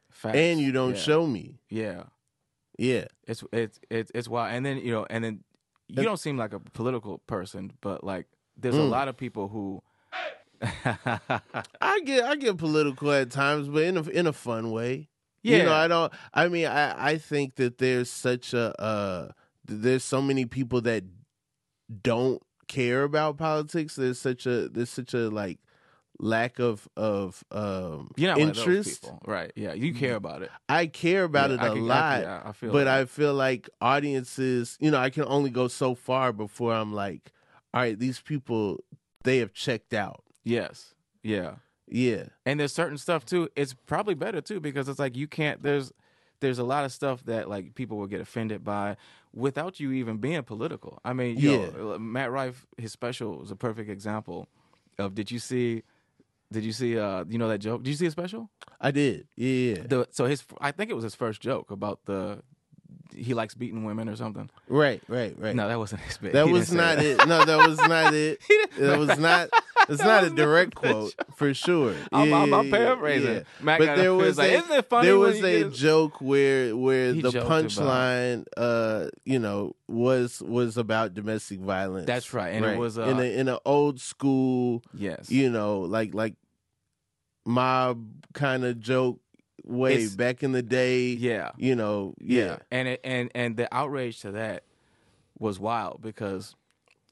[0.09, 0.35] Facts.
[0.37, 1.01] and you don't Yeah.
[1.01, 1.59] show me.
[1.69, 2.03] Yeah.
[2.77, 4.53] Yeah, It's it's it's it's wild.
[4.55, 5.43] And then you know, and then
[5.87, 8.25] you don't seem like a political person, but like
[8.57, 8.89] there's a Mm.
[8.89, 9.83] lot of people who.
[11.81, 15.09] I get I get political at times, but in a in a fun way.
[15.43, 16.13] yeah, You know, I don't.
[16.33, 19.31] I mean, I I think that there's such a uh,
[19.65, 21.03] there's so many people that
[22.03, 23.95] don't care about politics.
[23.95, 25.59] There's such a there's such a like
[26.19, 29.01] lack of of um you're not one of those interest.
[29.01, 29.51] people, right?
[29.55, 30.51] Yeah, you care about it.
[30.69, 32.99] I care about Yeah, it I a can- I- lot, yeah, I feel but that.
[32.99, 37.31] I feel like audiences, you know, I can only go so far before I'm like,
[37.73, 38.83] all right, these people
[39.23, 40.23] they have checked out.
[40.43, 41.55] Yes, yeah.
[41.93, 43.49] Yeah, And there's certain stuff too.
[43.53, 45.61] It's probably better too because it's like you can't.
[45.61, 45.91] There's
[46.39, 48.95] there's a lot of stuff that like people will get offended by
[49.33, 50.99] without you even being political.
[51.03, 54.47] I mean, yo, Matt Rife, his special was a perfect example
[54.97, 55.15] of.
[55.15, 55.83] Did you see?
[56.49, 56.97] Did you see?
[56.97, 57.83] Uh, you know that joke?
[57.83, 58.49] Did you see his special?
[58.79, 59.27] I did.
[59.35, 62.41] Yeah, The so his I think it was his first joke about the
[63.13, 64.49] he likes beating women or something.
[64.69, 65.53] right, right, right.
[65.53, 66.31] No, that wasn't his bit.
[66.31, 66.99] That He was didn't that.
[67.03, 67.27] it.
[67.27, 68.39] No, that was not it.
[68.79, 69.49] That was not.
[69.91, 71.95] It's not a direct quote for sure.
[72.11, 73.33] I'm- Yeah, I'm- I'm paraphrasing.
[73.35, 73.43] yeah.
[73.61, 74.17] Matt but there offended.
[74.27, 77.29] was Like, a, isn't it funny there was a get- joke where where He the
[77.31, 82.07] punchline, uh, you know, was was about domestic violence.
[82.07, 85.29] That's right, and it was, in uh, a in an old school, Yes.
[85.29, 86.35] you know, like like
[87.45, 89.19] mob kind of joke
[89.63, 91.07] way It's- back in the day.
[91.09, 91.51] yeah.
[91.57, 92.43] you know, Yeah.
[92.45, 94.63] yeah, And it, and and the outrage to that
[95.39, 96.55] was wild because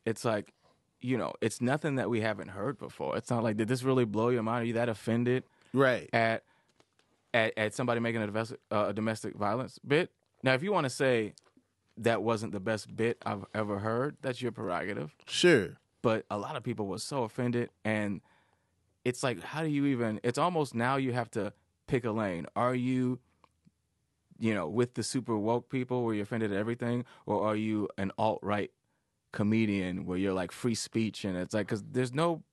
[0.05, 0.53] it's like,
[1.01, 3.17] you know, it's nothing that we haven't heard before.
[3.17, 4.63] It's not like did this really blow your mind?
[4.63, 5.43] Are you that offended
[5.73, 6.09] right.
[6.13, 6.43] at
[7.33, 10.11] at, at somebody making a domestic, uh, a domestic violence bit?
[10.43, 11.33] Now, if you want to say
[11.97, 15.15] that wasn't the best bit I've ever heard, that's your prerogative.
[15.27, 15.77] Sure.
[16.01, 18.21] But a lot of people were so offended, and
[19.03, 20.19] it's like, how do you even?
[20.23, 21.53] It's almost now you have to
[21.87, 22.45] pick a lane.
[22.55, 23.19] Are you,
[24.39, 27.89] you know, with the super woke people where you're offended at everything, or are you
[27.97, 28.71] an alt right
[29.31, 32.43] comedian where you're like free speech and it's like because there's no,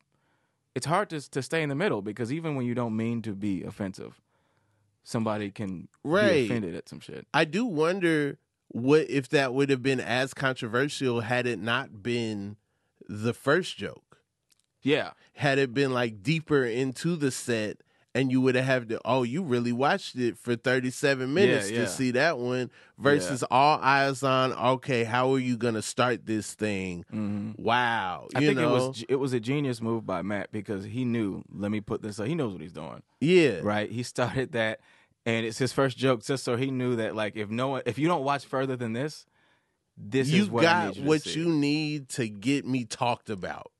[0.75, 3.33] it's hard to to stay in the middle because even when you don't mean to
[3.35, 4.21] be offensive,
[5.05, 6.39] somebody can Right.
[6.41, 7.27] be offended at some shit.
[7.33, 12.57] I do wonder what if that would have been as controversial had it not been
[13.09, 14.19] the first joke.
[14.83, 17.79] Yeah, Had it been like deeper into the set
[18.17, 21.81] and you would have had to oh you really watched it for 37 minutes yeah.
[21.81, 26.27] to see that one versus all eyes on okay how are you going to start
[26.27, 30.23] this thing hmm wow I think know it was it was a genius move by
[30.23, 31.43] Matt because he knew.
[31.53, 32.19] Let me put this.
[32.19, 32.27] up.
[32.27, 33.03] He knows what he's doing.
[33.21, 33.91] yeah right?
[33.91, 34.81] He started that,
[35.25, 37.99] and it's his first joke, just so he knew that, like, if no one, if
[37.99, 39.27] you don't watch further than this,
[39.97, 41.41] this you is what got need you what see.
[41.41, 43.71] you need to get me talked about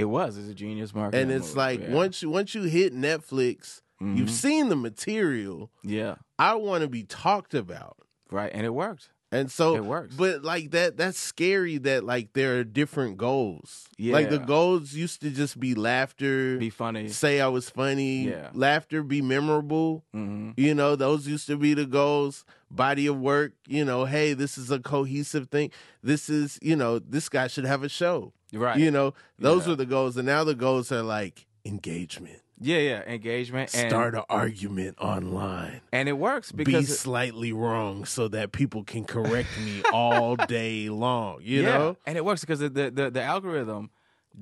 [0.00, 0.36] It was.
[0.38, 1.22] It's a genius marketing.
[1.22, 1.92] and it's move, like yeah.
[1.94, 4.16] once you once you hit Netflix Mhm.
[4.16, 7.96] you've seen the material yeah, I want to be talked about.
[8.30, 9.10] right, and it worked.
[9.32, 10.16] And so It works.
[10.16, 13.86] But like that that's scary that like there are different goals.
[13.96, 14.14] Yeah.
[14.14, 17.06] Like the goals used to just be laughter, Be funny.
[17.10, 18.50] say I was funny, Yeah.
[18.54, 20.02] laughter be memorable.
[20.12, 22.44] hmm You know, those used to be the goals.
[22.72, 25.70] Body of work, you know, hey, this is a cohesive thing.
[26.02, 28.32] This is, you know, this guy should have a show.
[28.52, 28.78] Right.
[28.78, 29.70] You know, those Yeah.
[29.70, 30.16] were the goals.
[30.16, 32.40] And now the goals are like engagement.
[32.62, 33.02] Yeah, yeah.
[33.06, 35.80] Engagement and Start an argument online.
[35.92, 40.36] and it works be because it- slightly wrong so that people can correct me all
[40.36, 41.38] day long.
[41.42, 43.88] You yeah, know, and it works because the, the the the algorithm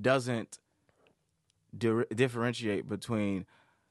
[0.01, 0.59] doesn't
[1.77, 3.47] di- differentiate between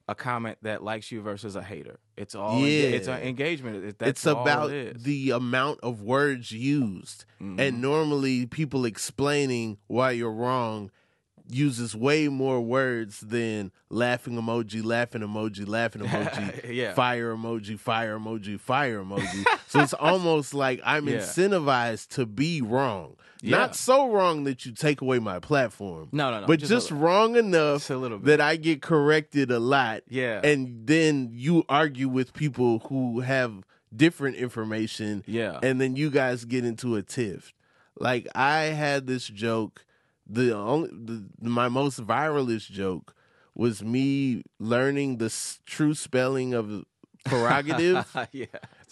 [0.10, 1.99] a comment that likes you versus a hater.
[2.16, 2.89] It's all Yeah.
[2.89, 3.97] it's an engagement.
[3.99, 7.60] That's it's all about it the amount of words used, Mhm.
[7.60, 10.91] and normally people explaining why you're wrong
[11.50, 16.93] uses way more words than laughing emoji, laughing emoji, laughing emoji, Yeah.
[16.93, 19.45] fire emoji, fire emoji, fire emoji.
[19.68, 21.18] so it's almost like I'm Yeah.
[21.18, 23.16] incentivized to be wrong.
[23.41, 23.58] Yeah.
[23.58, 26.10] Not so wrong that you take away my platform.
[26.12, 28.26] No, no, no, But just just, wrong enough Just a little bit.
[28.26, 30.02] that I get corrected a lot.
[30.10, 30.41] Yeah.
[30.43, 33.64] And then you argue with people who have
[33.95, 35.24] different information.
[35.28, 35.60] Yeah.
[35.62, 37.54] And then you guys get into a tiff.
[38.00, 39.86] Like I had this joke,
[40.30, 43.14] the only the, my most viralist joke
[43.56, 46.86] was me learning the s- true spelling of
[47.26, 48.06] prerogative.
[48.32, 48.46] yeah,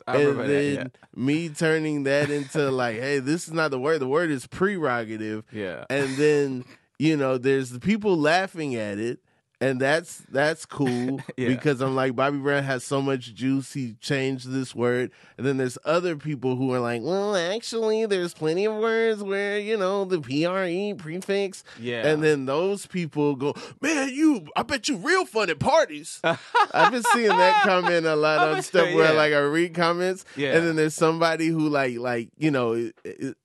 [0.08, 0.48] and that.
[0.48, 4.00] then me turning that into like, hey, this is not the word.
[4.00, 5.44] The word is prerogative.
[5.52, 5.86] Yeah.
[5.90, 6.66] And then,
[7.00, 9.20] you know, there's the people laughing at it.
[9.62, 11.48] And that's that's cool Yeah.
[11.48, 15.58] because I'm like Bobby Brown has so much juice he changed this word and then
[15.58, 20.04] there's other people who are like well actually there's plenty of words where you know
[20.06, 22.06] the pre prefix Yeah.
[22.08, 26.92] and then those people go man you I bet you real fun at parties I've
[26.92, 30.54] been seeing that comment a lot on stuff where like I read comments Yeah.
[30.58, 33.38] and then there's somebody who like like you know it, it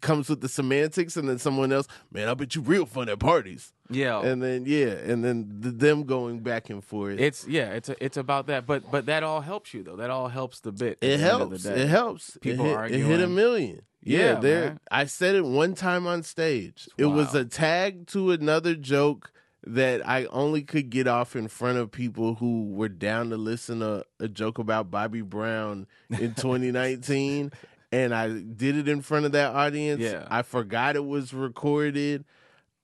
[0.00, 3.18] comes with the semantics and then someone else man I bet you real fun at
[3.18, 3.72] parties.
[3.90, 4.22] Yeah.
[4.22, 7.18] and then yeah and then th- them going back and forth.
[7.18, 9.96] It's yeah, it's a, it's about that, but but that all helps you though.
[9.96, 10.98] That all helps the bit.
[11.00, 11.64] it the the helps.
[11.64, 12.38] it helps.
[12.40, 13.82] People it hit, it hit a million.
[14.02, 14.80] Yeah, Yeah, there man.
[14.90, 16.88] I said it one time on stage.
[16.96, 19.32] It was a tag to another joke
[19.66, 23.80] that I only could get off in front of people who were down to listen
[23.80, 27.52] to a joke about Bobby Brown in 2019
[27.92, 30.26] and I did it in front of that audience Yeah.
[30.30, 32.24] I forgot it was recorded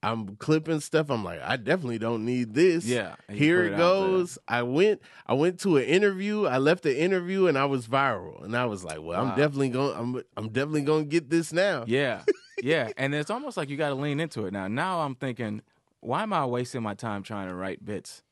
[0.02, 1.10] I'm clipping stuff.
[1.10, 2.84] I'm like, I definitely don't need this.
[2.84, 3.86] Yeah, Here it it out there.
[3.86, 4.38] goes.
[4.46, 6.44] I went I went to an interview.
[6.46, 8.44] I left the interview and I was viral.
[8.44, 9.30] And I was like, well, Wow.
[9.32, 11.84] I'm definitely going I'm I'm definitely going to get this now.
[11.88, 12.22] Yeah,
[12.62, 14.68] yeah, and it's almost like you got to lean into it now.
[14.68, 15.62] Now I'm thinking,
[16.00, 18.22] why am I wasting my time trying to write bits?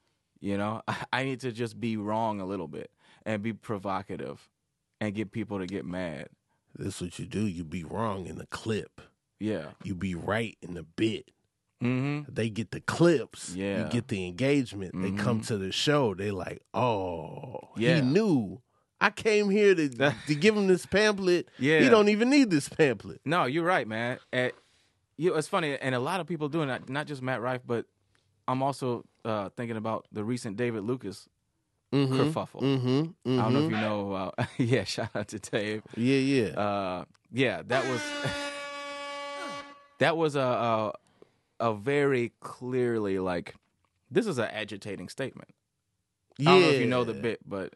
[0.40, 2.90] You know, I need to just be wrong a little bit
[3.26, 4.48] and be provocative,
[5.00, 6.28] and get people to get mad.
[6.76, 7.46] This what you do.
[7.46, 9.00] You be wrong in the clip.
[9.40, 9.66] Yeah.
[9.82, 11.30] You be right in the bit.
[11.82, 12.32] Mm-hmm.
[12.32, 13.54] They get the clips.
[13.54, 13.84] Yeah.
[13.84, 14.92] You get the engagement.
[15.00, 15.46] They come Mhm.
[15.48, 16.14] to the show.
[16.14, 17.96] They like, oh, Yeah.
[17.96, 18.60] he knew.
[19.00, 19.88] I came here to
[20.28, 21.48] to give him this pamphlet.
[21.58, 21.80] Yeah.
[21.80, 23.20] He don't even need this pamphlet.
[23.24, 24.18] No, you're right, man.
[24.32, 24.52] And,
[25.16, 26.88] you, it's funny, and a lot of people doing that.
[26.88, 27.86] Not just Matt Rife, but
[28.48, 31.28] I'm also uh, thinking about the recent David Lucas
[31.94, 32.20] Mm-hmm.
[32.20, 32.60] kerfuffle.
[32.62, 33.38] Mm-hmm.
[33.38, 34.12] I don't know if you know.
[34.12, 35.82] Uh, yeah, shout out to Dave.
[35.96, 36.46] Yeah, yeah.
[36.60, 38.02] uh, yeah, that was
[39.98, 40.92] that was a, a
[41.60, 43.54] a very clearly like
[44.10, 45.50] this is an agitating statement.
[46.38, 46.50] yeah.
[46.50, 47.74] I don't know if you know the bit, but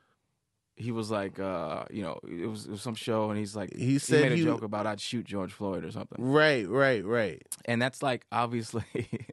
[0.76, 3.74] he was like, uh, you know, it was, it was some show, and he's like,
[3.74, 7.04] He said made a he- joke about I'd shoot George Floyd or something, Right, right,
[7.04, 7.42] right.
[7.64, 8.84] and that's like obviously.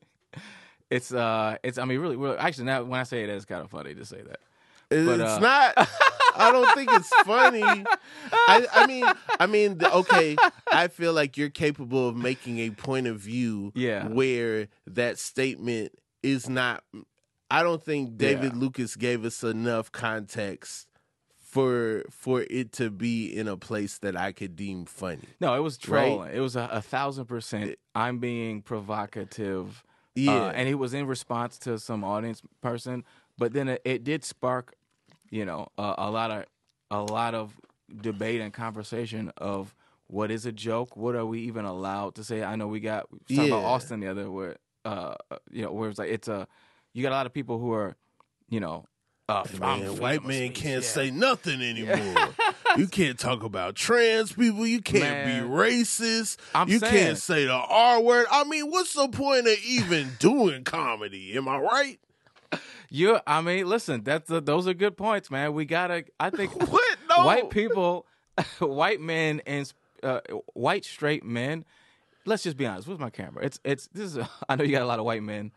[0.91, 1.79] It's uh, it's.
[1.79, 2.38] I mean, really, really.
[2.38, 4.39] Actually, now when I say it, it's kind of funny to say that.
[4.91, 5.89] It- But, it's uh, not.
[6.38, 7.63] I don't think it's funny.
[7.63, 9.05] I, I mean,
[9.39, 10.36] I mean, okay.
[10.71, 14.07] I feel like you're capable of making a point of view, Yeah.
[14.07, 16.83] where that statement is not.
[17.49, 18.59] I don't think David Yeah.
[18.59, 20.88] Lucas gave us enough context
[21.38, 25.29] for for it to be in a place that I could deem funny.
[25.39, 26.07] No, it was Right?
[26.07, 26.36] trolling.
[26.36, 27.75] It was a, a thousand percent.
[27.93, 29.83] I'm being provocative.
[30.15, 33.03] Yeah, Uh, and it was in response to some audience person,
[33.38, 34.75] but then it, it did spark,
[35.29, 36.45] you know, a, a lot of
[36.91, 37.59] a lot of
[38.01, 39.75] debate and conversation of
[40.07, 42.43] what is a joke, what are we even allowed to say?
[42.43, 45.15] I know we got we talking about Austin the other where, uh,
[45.51, 46.47] you know, where it's like it's a
[46.93, 47.95] you got a lot of people who are,
[48.49, 48.86] you know,
[49.27, 50.89] uh, Man, white man speech, can't yeah.
[50.89, 52.29] say nothing anymore.
[52.77, 54.67] you can't talk about trans people.
[54.67, 55.47] You can't Man.
[55.47, 56.38] be racist.
[56.53, 56.93] I'm you saying.
[56.93, 58.27] can't say the R word.
[58.29, 61.36] I mean, what's the point of even doing comedy?
[61.36, 61.99] Am I right?
[62.89, 65.53] You, I mean, listen, that's a, those are good points, man.
[65.53, 66.06] We gotta.
[66.20, 66.97] I think What?
[67.10, 67.26] No.
[67.26, 68.06] white people,
[68.60, 69.72] white men, and
[70.03, 70.22] uh,
[70.53, 71.66] white straight men.
[72.26, 72.88] Let's just be honest.
[72.88, 73.43] Where's my camera?
[73.45, 74.26] It's it's this is.
[74.49, 75.51] I know you got a lot of white men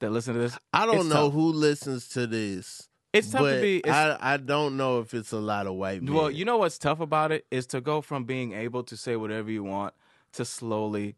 [0.00, 0.58] that listen to this.
[0.72, 1.32] I don't It's know tough.
[1.32, 2.88] who listens to this.
[3.12, 3.84] It's tough to be.
[3.88, 6.12] I I don't know if it's a lot of white men.
[6.14, 9.14] well, you know what's tough about it is to go from being able to say
[9.16, 9.94] whatever you want
[10.32, 11.14] to slowly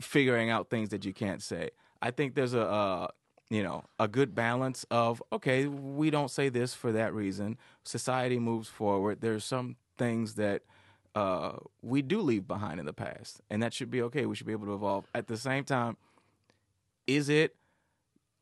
[0.00, 1.70] figuring out things that you can't say.
[2.00, 3.08] I think there's a uh,
[3.50, 7.58] you know a good balance of okay, we don't say this for that reason.
[7.84, 9.20] Society moves forward.
[9.20, 10.62] There's some things that
[11.14, 14.24] uh, we do leave behind in the past, and that should be okay.
[14.24, 15.06] We should be able to evolve.
[15.14, 15.96] At the same time,
[17.06, 17.56] is it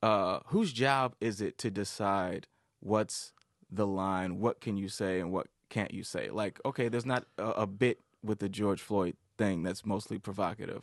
[0.03, 2.47] uh, whose job is it to decide
[2.81, 3.33] what's
[3.71, 4.39] the line?
[4.39, 6.31] What can you say and what can't you say?
[6.31, 10.83] Like, okay, there's not a, a bit with the George Floyd thing that's mostly provocative,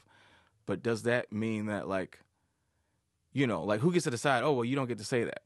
[0.66, 2.20] but does that mean that like
[3.36, 4.44] you know, like who gets to decide?
[4.44, 5.42] Oh, well, you don't get to say that.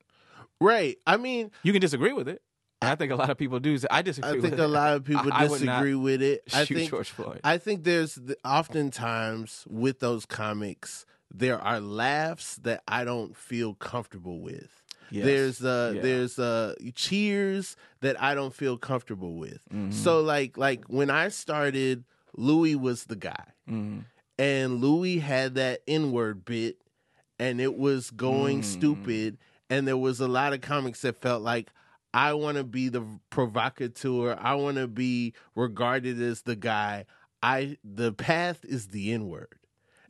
[0.61, 0.97] Right.
[1.05, 2.41] I mean, You can disagree with it.
[2.81, 3.77] I think a lot of people do.
[3.91, 4.29] I disagree.
[4.29, 4.59] I with think it.
[4.61, 6.43] a lot of people I- I disagree with it.
[6.53, 7.41] I shoot think George Floyd.
[7.43, 13.75] I think there's th- oftentimes with those comics there are laughs that I don't feel
[13.75, 14.81] comfortable with.
[15.11, 15.25] Yes.
[15.25, 16.01] There's uh Yeah.
[16.01, 19.59] there's uh cheers that I don't feel comfortable with.
[19.73, 19.93] Mhm.
[19.93, 22.03] So like like when I started,
[22.35, 23.43] Louis was the guy.
[23.69, 24.05] Mhm.
[24.39, 26.77] And Louis had that N-word bit
[27.39, 28.65] and it was going Mm.
[28.65, 29.37] stupid
[29.69, 31.69] and there was a lot of comics that felt like
[32.13, 34.35] I want to be the provocateur.
[34.39, 37.05] I want to be regarded as the guy.
[37.43, 39.53] I the path is the N-word.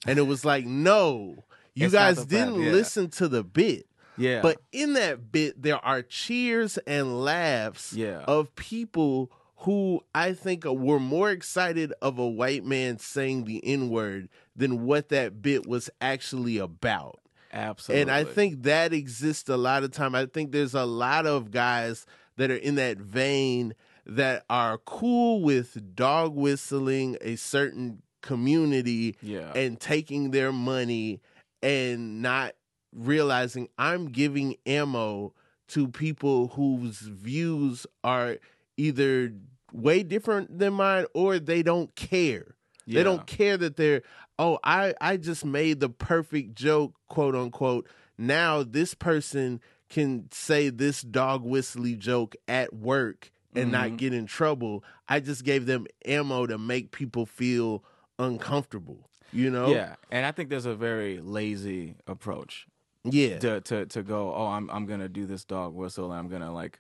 [0.08, 1.44] And it was like, "No,
[1.76, 2.72] you It's guys didn't yeah.
[2.72, 3.86] listen to the bit."
[4.18, 4.42] Yeah.
[4.42, 8.20] But in that bit, there are cheers and laughs Yeah.
[8.28, 9.32] of people
[9.64, 14.86] who I think were more excited of a white man saying the N word than
[14.86, 17.20] what that bit was actually about.
[17.52, 18.02] absolutely.
[18.04, 20.16] And I think that exists a lot of time.
[20.16, 22.06] I think there's a lot of guys
[22.38, 23.74] that are in that vein
[24.06, 29.52] that are cool with dog whistling a certain community Yeah.
[29.54, 31.22] and taking their money
[31.62, 32.54] and not
[32.94, 35.34] realizing I'm giving ammo
[35.70, 38.38] to people whose views are
[38.80, 39.34] either
[39.74, 42.56] way different than mine or they don't care.
[42.88, 44.02] They don't care that they're
[44.40, 47.88] oh I I just made the perfect joke quote unquote.
[48.18, 53.98] Now this person can say this dog whistly joke at work and not Mhm.
[53.98, 54.84] get in trouble.
[55.08, 57.84] I just gave them ammo to make people feel
[58.18, 59.10] uncomfortable.
[59.32, 59.68] You know?
[59.70, 62.68] Yeah, and I think there's a very lazy approach
[63.04, 63.38] Yeah.
[63.40, 64.34] to to to go.
[64.34, 66.12] Oh, I'm I'm gonna do this dog whistle.
[66.12, 66.80] And I'm gonna like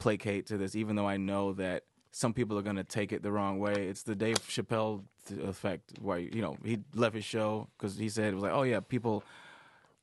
[0.00, 3.30] placate to this, even though I know that some people are gonna take it the
[3.30, 3.86] wrong way.
[3.88, 5.04] It's the Dave Chappelle
[5.42, 8.62] effect, where you know he left his show because he said it was like, oh
[8.64, 9.22] yeah, people.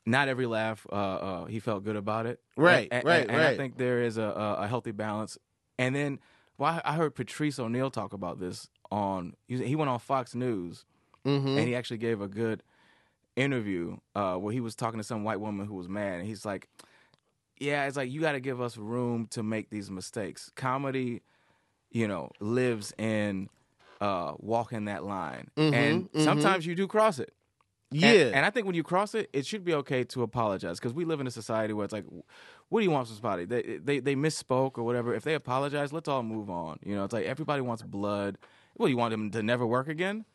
[0.09, 2.39] Not every laugh, uh, uh, he felt good about it.
[2.55, 5.37] Right, and, right, and, and I think there is a, a, a healthy balance.
[5.77, 6.19] And then,
[6.57, 9.33] well, I I heard Patrice O'Neal talk about this on.
[9.49, 10.85] He he went on Fox News,
[11.25, 11.57] Mm-hmm.
[11.57, 12.63] and he actually gave a good
[13.35, 16.45] interview uh, where he was talking to some white woman who was mad, and he's
[16.45, 16.69] like,
[17.59, 20.51] "Yeah, it's like you got to give us room to make these mistakes.
[20.55, 21.21] Comedy,
[21.91, 23.49] you know, lives in
[24.01, 26.23] uh, walking that line, Mhm, and mhm.
[26.23, 27.33] sometimes you do cross it.
[27.89, 28.31] Yeah.
[28.33, 31.05] and, I think when you cross it, it should be okay to apologize because we
[31.05, 32.03] live in a society where it's like,
[32.67, 33.45] what do you want from somebody?
[33.45, 35.13] They, they they misspoke or whatever.
[35.15, 36.79] If they apologize, let's all move on.
[36.83, 38.37] You know, it's like everybody wants blood.
[38.77, 40.25] Well, you want them to never work again?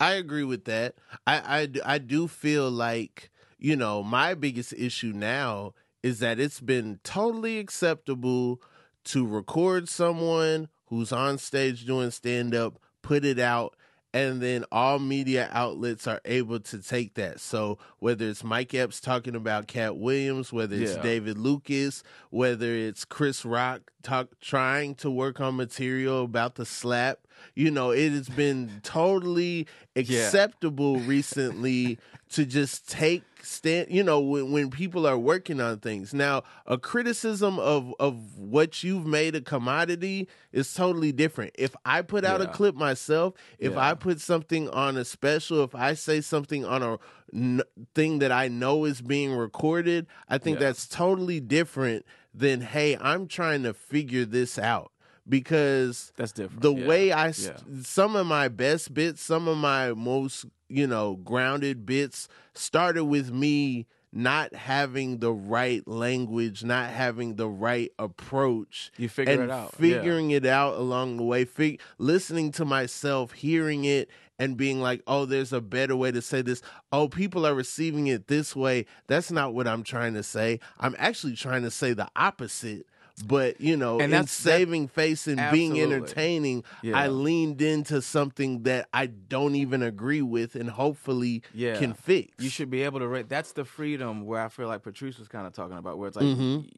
[0.00, 0.94] I agree with that.
[1.26, 6.60] I, I, I do feel like, you know, my biggest issue now is that it's
[6.60, 8.60] been totally acceptable
[9.04, 13.74] to record someone who's on stage doing stand up, put it out,
[14.14, 17.40] and then all media outlets are able to take that.
[17.40, 21.02] So whether it's Mike Epps talking about Katt Williams, whether it's Yeah.
[21.02, 27.20] David Lucas, whether it's Chris Rock talk, trying to work on material about the slap,
[27.54, 31.98] you know, it has been totally acceptable recently
[32.32, 36.78] to just take stand you know when, when people are working on things now a
[36.78, 42.40] criticism of of what you've made a commodity is totally different if i put out
[42.40, 43.80] a clip myself if Yeah.
[43.90, 46.98] i put something on a special if i say something on a
[47.34, 47.62] n-
[47.96, 50.66] thing that i know is being recorded i think Yeah.
[50.66, 54.92] that's totally different than hey i'm trying to figure this out
[55.28, 56.62] because That's different.
[56.62, 56.86] the Yeah.
[56.86, 57.56] way I Yeah.
[57.82, 63.30] some of my best bits, some of my most you know grounded bits started with
[63.30, 69.50] me not having the right language, not having the right approach, You figure and it
[69.50, 69.74] out.
[69.78, 69.96] Yeah.
[70.00, 75.02] figuring it out along the way, fig- listening to myself, hearing it, and being like,
[75.06, 76.60] "Oh, there's a better way to say this.
[76.90, 78.84] Oh, people are receiving it this way.
[79.06, 80.60] That's not what I'm trying to say.
[80.78, 82.86] I'm actually trying to say the opposite."
[83.26, 86.98] But you know, And in that's- that- saving face and being entertaining, Yeah.
[86.98, 91.78] I leaned into something that I don't even agree with, and hopefully Yeah.
[91.78, 92.42] can fix.
[92.42, 93.28] You should be able to rate.
[93.28, 96.16] That's the freedom where I feel like Patrice was kind of talking about, where it's
[96.16, 96.68] like Mhm.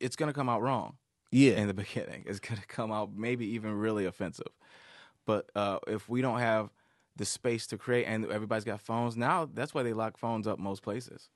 [0.00, 0.96] it's going to come out wrong
[1.30, 2.24] yeah, in the beginning.
[2.26, 4.52] It's going to come out maybe even really offensive.
[5.24, 6.70] But uh, if we don't have
[7.16, 10.58] the space to create, and everybody's got phones now, that's why they lock phones up
[10.58, 11.28] most places.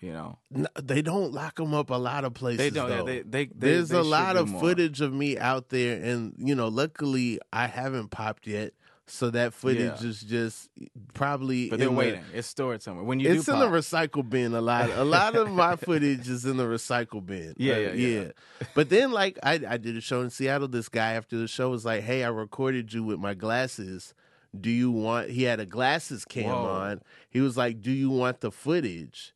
[0.00, 2.58] You know, N- they don't lock them up a lot of places.
[2.58, 2.88] they don't.
[2.90, 3.02] yeah.
[3.02, 4.60] They, they, they, There's a lot of more.
[4.60, 8.72] footage of me out there, and you know, luckily I haven't popped yet,
[9.06, 10.08] so that footage Yeah.
[10.08, 10.70] is just
[11.12, 11.68] probably.
[11.68, 12.24] but they're in the- waiting.
[12.32, 13.04] it's stored somewhere.
[13.04, 14.88] When you it's in pop, the recycle bin a lot.
[14.90, 17.52] A lot of my footage is in the recycle bin.
[17.58, 18.28] Yeah, Uh, yeah, yeah.
[18.74, 20.68] But then, like, I I did a show in Seattle.
[20.68, 24.14] This guy after the show was like, "Hey, I recorded you with my glasses.
[24.58, 26.64] Do you want?" He had a glasses cam Whoa.
[26.70, 27.02] on.
[27.28, 29.34] He was like, "Do you want the footage?"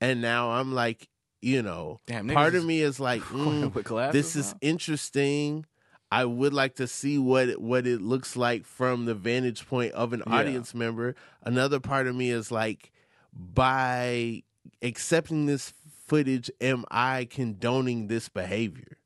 [0.00, 1.08] And now I'm like,
[1.42, 5.66] you know, Damn, part of me is like, mm, glasses this is interesting.
[6.10, 9.92] I would like to see what it- what it looks like from the vantage point
[9.92, 10.32] of an Yeah.
[10.34, 11.14] audience member.
[11.42, 12.92] Another part of me is like,
[13.32, 14.42] by
[14.82, 15.72] accepting this
[16.06, 18.98] footage, am I condoning this behavior?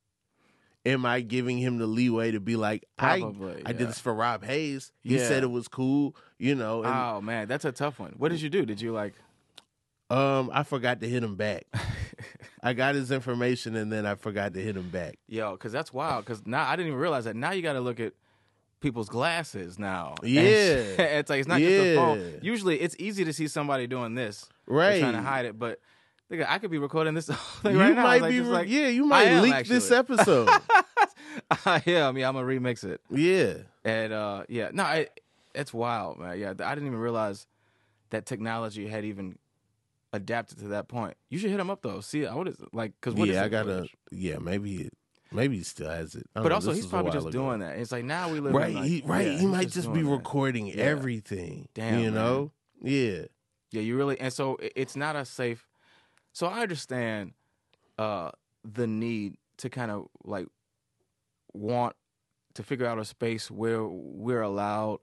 [0.86, 4.14] Am I giving him the leeway to be like, Probably, I, I did this for
[4.14, 4.92] Rob Hayes.
[5.02, 5.28] He Yeah.
[5.28, 8.14] said it was cool, you know, and oh man, that's a tough one.
[8.16, 8.64] What did you do?
[8.64, 9.14] Did you like?
[10.10, 11.64] Um, I forgot to hit him back.
[12.62, 15.18] I got his information and then I forgot to hit him back.
[15.28, 16.24] Yo, because that's wild.
[16.24, 17.36] Because now I didn't even realize that.
[17.36, 18.14] Now you got to look at
[18.80, 20.14] people's glasses now.
[20.22, 20.40] And Yeah.
[20.42, 22.38] it's like it's not just a phone.
[22.42, 25.00] Usually, it's easy to see somebody doing this, Right.
[25.00, 25.58] trying to hide it.
[25.58, 25.78] But
[26.32, 27.28] nigga, I could be recording this
[27.62, 28.02] like, you right now.
[28.02, 30.48] might like, be, like, yeah, you might leak this episode.
[31.86, 33.00] yeah, I mean, I'm gonna remix it.
[33.10, 33.54] yeah.
[33.84, 35.20] And uh, yeah, no, it,
[35.54, 36.38] it's wild, man.
[36.38, 37.46] Yeah, I didn't even realize
[38.10, 39.38] that technology had even
[40.12, 41.16] adapted to that point.
[41.30, 42.00] You should hit him up though.
[42.00, 43.88] See, I would like because what is yeah, I gotta.
[44.10, 44.82] Yeah, maybe.
[44.82, 44.92] It,
[45.32, 46.26] maybe he still has it.
[46.34, 47.32] But know, also, he's probably just ago.
[47.32, 47.78] doing that.
[47.78, 49.26] It's like now we live Right, in like, he, right.
[49.26, 50.10] yeah, he might just be doing that.
[50.16, 50.76] recording Yeah.
[50.76, 51.68] everything.
[51.74, 52.14] Damn, you man.
[52.14, 52.52] know.
[52.82, 53.22] Yeah.
[53.70, 55.68] Yeah, you really and so it- it's not a safe.
[56.32, 57.32] So I understand
[57.98, 58.30] uh
[58.64, 60.46] the need to kind of like
[61.52, 61.96] want
[62.54, 65.00] to figure out a space where we're allowed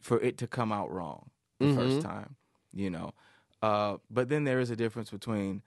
[0.00, 1.74] for it to come out wrong the Mhm.
[1.76, 2.36] first time,
[2.72, 3.12] you know.
[3.62, 5.62] Uh but then there is a difference between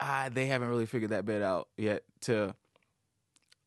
[0.00, 2.54] ah they haven't really figured that bit out yet to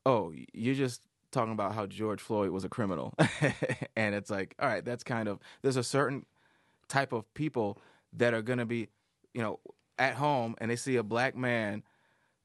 [0.05, 3.13] oh you're just talking about how George Floyd was a criminal
[3.95, 6.25] and it's like all right that's kind of there's a certain
[6.87, 7.77] type of people
[8.13, 8.87] that are going to be,
[9.33, 9.59] you know,
[9.99, 11.83] at home and they see a black man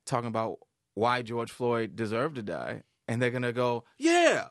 [0.04, 0.58] talking about
[0.94, 4.48] why George Floyd deserved to die, and they're going to go, yeah,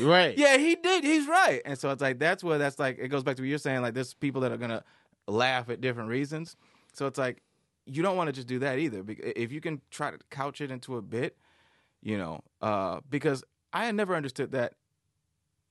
[0.00, 0.36] Right.
[0.38, 1.62] yeah, he did, he's right.
[1.64, 3.82] And so it's like that's where that's like it goes back to what you're saying.
[3.82, 4.82] Like there's people that are going to
[5.26, 6.56] laugh at different reasons.
[6.92, 7.42] So it's like
[7.86, 9.04] you don't want to just do that either.
[9.08, 11.36] If you can try to couch it into a bit,
[12.02, 14.74] you know, uh, because I had never understood that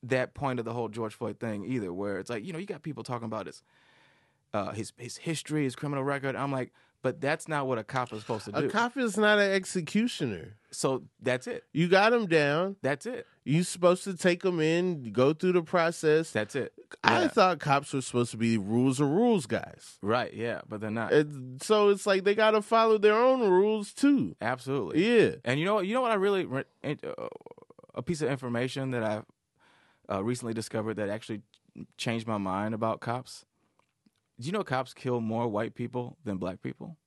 [0.04, 2.66] that point of the whole George Floyd thing either, where it's like you know you
[2.66, 3.64] got people talking about his
[4.54, 6.36] uh, his his history, his criminal record.
[6.36, 8.58] I'm like, but that's not what a cop is supposed to do.
[8.68, 10.56] A cop is not an executioner.
[10.72, 11.64] so that's it.
[11.74, 12.76] You got him down.
[12.82, 13.26] That's it.
[13.44, 16.30] You supposed to take him in, go through the process.
[16.32, 16.74] That's it.
[17.04, 17.28] I Yeah.
[17.30, 19.98] thought cops were supposed to be rules are rules guys.
[20.04, 20.32] right.
[20.34, 21.12] Yeah, but they're not.
[21.12, 24.36] And so it's like they got to follow their own rules too.
[24.42, 25.04] Absolutely.
[25.06, 25.36] Yeah.
[25.44, 25.88] And you know what?
[25.88, 26.12] You know what?
[26.12, 27.28] I really re- uh,
[27.96, 29.22] a piece of information that I
[30.14, 31.42] uh, recently discovered that actually
[31.98, 33.46] changed my mind about cops.
[34.42, 36.98] Do you know cops kill more white people than black people?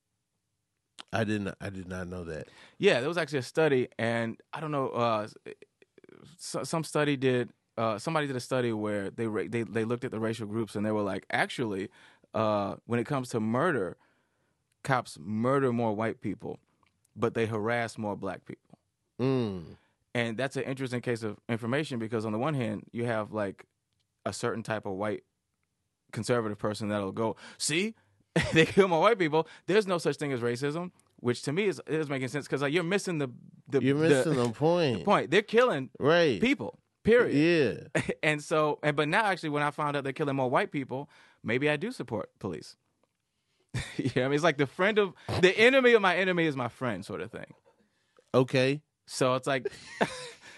[1.12, 1.52] I didn't.
[1.60, 2.46] I did not know that.
[2.78, 4.88] Yeah, there was actually a study, and I don't know.
[4.90, 5.26] Uh,
[6.38, 7.50] so, some study did.
[7.76, 10.76] Uh, somebody did a study where they ra- they they looked at the racial groups,
[10.76, 11.88] and they were like, actually,
[12.34, 13.96] uh, when it comes to murder,
[14.84, 16.60] cops murder more white people,
[17.16, 18.78] but they harass more black people.
[19.20, 19.76] Mm.
[20.14, 23.66] And that's an interesting case of information because on the one hand, you have like
[24.24, 25.24] a certain type of white
[26.14, 27.94] conservative person that'll go, see,
[28.54, 29.46] they kill more white people.
[29.66, 30.90] There's no such thing as racism,
[31.20, 33.28] which to me is is making sense because like you're missing the
[33.68, 35.04] the, You're missing the point.
[35.04, 35.30] point.
[35.30, 36.40] They're killing Right.
[36.40, 36.78] people.
[37.04, 37.90] Period.
[37.94, 38.02] Yeah.
[38.22, 41.08] and so, and but now actually, when I found out they're killing more white people,
[41.42, 42.76] maybe I do support police.
[43.96, 46.56] you know, I mean, it's like the friend of the enemy of my enemy is
[46.56, 47.52] my friend, sort of thing.
[48.32, 48.80] Okay.
[49.06, 49.66] So it's like,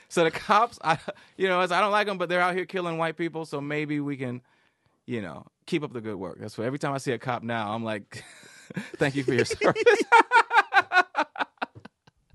[0.09, 0.99] so the cops, I,
[1.37, 3.45] you know, I don't like them, but they're out here killing white people.
[3.45, 4.41] So maybe we can,
[5.07, 6.39] you know, keep up the good work.
[6.41, 8.25] That's what every time I see a cop now, I'm like,
[8.97, 9.83] thank you for your service.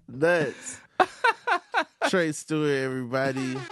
[0.08, 0.80] Nuts.
[2.10, 3.58] Tre Stewart, everybody.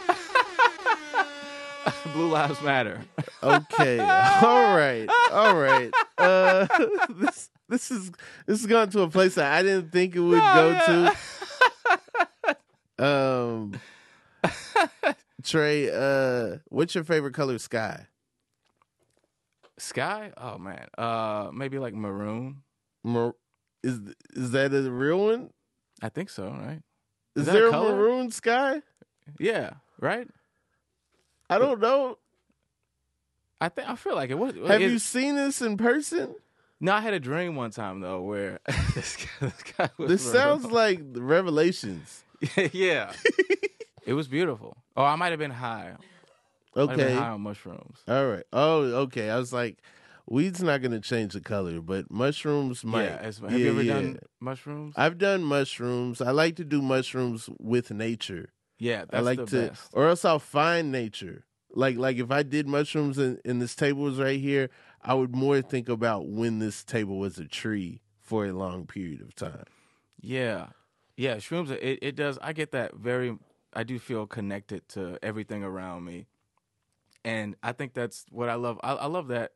[2.13, 3.01] Blue Lives Matter.
[3.43, 3.99] Okay.
[3.99, 5.07] All right.
[5.31, 5.91] All right.
[6.17, 6.65] Uh,
[7.09, 8.11] this this is
[8.45, 11.11] this is going to a place that I didn't think it would go
[12.97, 13.03] to.
[13.03, 13.79] Um,
[15.43, 17.57] Tre, uh, what's your favorite color?
[17.57, 18.07] Sky.
[19.79, 20.31] Sky?
[20.37, 22.63] Oh man, uh, maybe like maroon.
[23.03, 23.35] Mar-
[23.83, 23.99] is
[24.33, 25.51] is that a real one?
[26.01, 26.81] I think so, right?
[27.35, 27.95] Is, Is there a, color?
[27.95, 28.81] maroon sky?
[29.39, 30.27] Yeah, right.
[31.49, 32.17] I don't know.
[33.61, 34.53] I think I feel like it was.
[34.67, 36.35] Have it- you seen this in person?
[36.81, 38.59] No, I had a dream one time though where
[38.95, 40.09] this guy, this guy was.
[40.09, 42.23] This sounds like Revelations.
[42.71, 43.11] yeah.
[44.05, 44.77] it was beautiful.
[44.95, 45.93] Oh, I might have been high.
[46.75, 47.15] Might have been Okay.
[47.15, 47.99] high on mushrooms.
[48.07, 48.43] All right.
[48.53, 49.29] Oh, okay.
[49.29, 49.79] I was like,
[50.27, 53.05] weed's not going to change the color, but mushrooms might.
[53.05, 53.15] Yeah.
[53.15, 53.93] it's- have Yeah, you ever yeah.
[53.93, 54.93] done mushrooms?
[54.97, 56.21] I've done mushrooms.
[56.21, 58.53] I like to do mushrooms with nature.
[58.77, 59.89] yeah, that's I like to, best.
[59.93, 61.43] or else I'll find nature.
[61.71, 64.69] Like, like if I did mushrooms and, and this table was right here,
[65.03, 69.21] I would more think about when this table was a tree for a long period
[69.21, 69.65] of time.
[70.21, 70.67] Yeah,
[71.17, 71.35] yeah.
[71.37, 71.69] Shrooms.
[71.71, 72.37] It it does.
[72.41, 73.37] I get that very.
[73.73, 76.25] I do feel connected to everything around me,
[77.25, 78.79] and I think that's what I love.
[78.83, 79.51] I, I love that.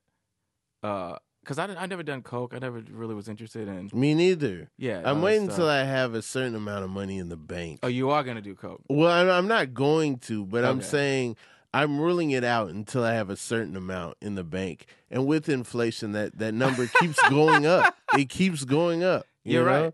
[0.81, 2.53] Uh, cause I I never done coke.
[2.53, 3.89] I never really was interested in.
[3.93, 4.69] Me neither.
[4.77, 7.79] Yeah, I'm uh, waiting until I have a certain amount of money in the bank.
[7.83, 8.81] Oh, you are gonna do coke.
[8.89, 11.37] Well, I'm- I'm not going to, but I'm saying
[11.73, 14.85] I'm ruling it out until I have a certain amount in the bank.
[15.09, 17.95] And with inflation, that that number keeps going up.
[18.17, 19.25] It keeps going up.
[19.43, 19.83] you You're know?
[19.85, 19.93] right.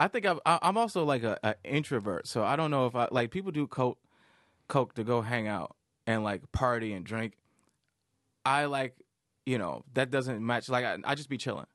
[0.00, 2.96] I think I've, I- I'm also like a, a introvert, so I don't know if
[2.96, 3.98] I like people do coke,
[4.68, 7.34] coke to go hang out and like party and drink.
[8.44, 8.94] I like,
[9.46, 10.68] you know, that doesn't match.
[10.68, 11.66] Like I, I just be chilling.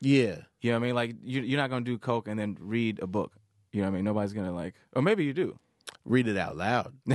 [0.00, 0.36] Yeah.
[0.60, 0.94] You know what I mean?
[0.94, 3.32] Like you, you're not gonna do coke and then read a book.
[3.72, 4.04] You know what I mean?
[4.04, 5.58] Nobody's gonna like, or maybe you do.
[6.04, 6.92] Read it out loud.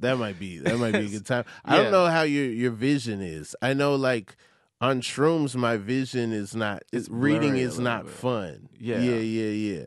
[0.00, 1.44] That might be that might be a good time.
[1.64, 1.82] I Yeah.
[1.84, 3.56] don't know how your your vision is.
[3.62, 4.36] I know like
[4.80, 8.12] on shrooms my vision is not It's reading is not bit.
[8.14, 8.68] fun.
[8.78, 8.98] Yeah.
[9.00, 9.84] Yeah, yeah, yeah.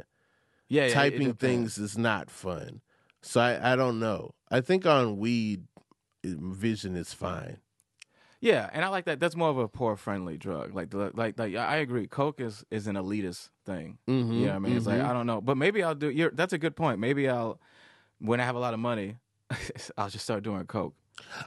[0.67, 2.82] Yeah, Typing things is not fun.
[3.22, 4.34] So I I don't know.
[4.49, 5.65] I think on weed
[6.24, 7.57] vision is fine.
[8.41, 9.20] Yeah, and I like that.
[9.20, 10.74] That's more of a poor friendly drug.
[10.74, 12.07] Like, the, like, like I agree.
[12.07, 13.97] Coke is is an elitist thing.
[14.07, 14.78] Mhm, You know what I mean?
[14.78, 15.05] It's like mhm.
[15.09, 16.09] I don't know, but maybe I'll do.
[16.09, 16.99] You're, that's a good point.
[16.99, 17.59] Maybe I'll
[18.20, 19.17] when I have a lot of money,
[19.97, 20.95] I'll just start doing coke.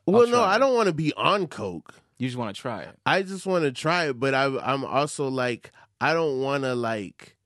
[0.07, 1.95] Well, no, try I don't want to be on coke.
[2.19, 2.99] You just want to try it.
[3.07, 6.75] I just want to try it, but I, I'm also like, I don't want to
[6.75, 7.37] like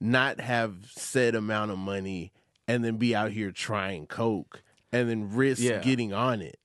[0.00, 2.32] not have said amount of money
[2.70, 4.62] and then be out here trying coke
[4.92, 5.78] and then risk Yeah.
[5.78, 6.58] getting on it.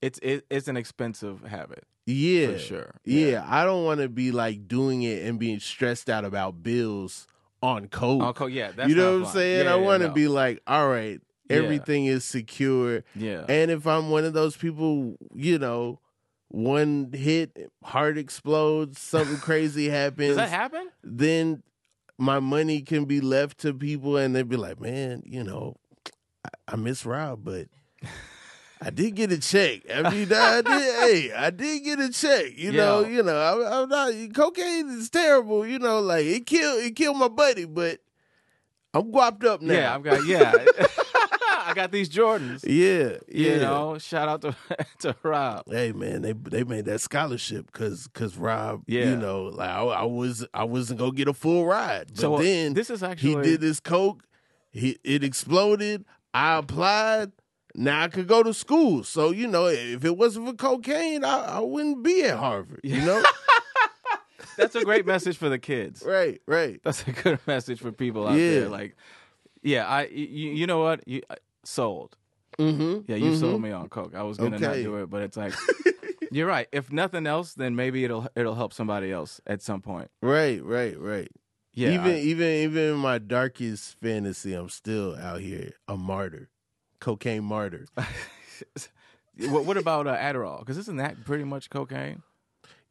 [0.00, 2.94] It's it, it's an expensive habit Yeah, for sure.
[3.04, 7.26] Yeah, I don't want to be like doing it and being stressed out about bills
[7.62, 8.22] on coke.
[8.22, 8.72] On coke, yeah.
[8.74, 9.66] That's you know what I'm saying?
[9.66, 10.14] Yeah, I want to no.
[10.14, 11.56] be like, all right, Yeah.
[11.58, 13.04] everything is secure.
[13.14, 13.44] Yeah.
[13.48, 16.00] And if I'm one of those people, you know,
[16.48, 20.28] one hit, heart explodes, something crazy happens.
[20.36, 20.88] Does that happen?
[21.04, 21.62] Then
[22.22, 25.74] my money can be left to people, and they'd be like, "Man, you know,
[26.44, 27.66] I, I miss Rob, but
[28.80, 29.80] I did get a check.
[29.92, 30.66] I mean, I did.
[30.66, 32.56] hey, I did get a check.
[32.56, 34.12] You know, you know, I, I'm not.
[34.34, 35.66] Cocaine is terrible.
[35.66, 37.98] You know, like it killed it killed my buddy, but
[38.94, 39.74] I'm guapped up now.
[39.74, 40.52] Yeah, I've got yeah.
[41.72, 42.64] I got these Jordans.
[42.66, 43.54] yeah, yeah.
[43.54, 44.56] You know, shout out to
[45.00, 45.64] to Rob.
[45.70, 49.10] hey man, they they made that scholarship because because Rob, Yeah.
[49.10, 52.34] you know, like I, I was I wasn't gonna get a full ride, but So
[52.36, 54.22] uh, then this is actually he did this coke,
[54.70, 56.04] he it exploded.
[56.34, 57.32] I applied.
[57.74, 59.02] Now I could go to school.
[59.02, 62.80] So you know, if it wasn't for cocaine, I, I wouldn't be at Harvard.
[62.84, 63.22] You know,
[64.58, 66.02] That's a great message for the kids.
[66.06, 66.78] right, right.
[66.84, 68.50] That's a good message for people out Yeah.
[68.60, 68.68] there.
[68.68, 68.96] Like,
[69.62, 71.22] yeah, I you, you know what you
[71.64, 72.16] sold.
[72.58, 73.10] Mm-hmm.
[73.10, 74.14] Yeah, you sold me on coke.
[74.14, 75.54] I was gonna not do it, but it's like
[76.30, 76.68] you're right.
[76.72, 80.10] If nothing else, then maybe it'll it'll help somebody else at some point.
[80.20, 81.30] Right, right, right.
[81.74, 86.50] Yeah, even I- even even in my darkest fantasy, I'm still out here a martyr,
[87.00, 87.86] cocaine martyr.
[89.48, 90.60] what, what about uh, Adderall?
[90.60, 92.22] Because isn't that pretty much cocaine?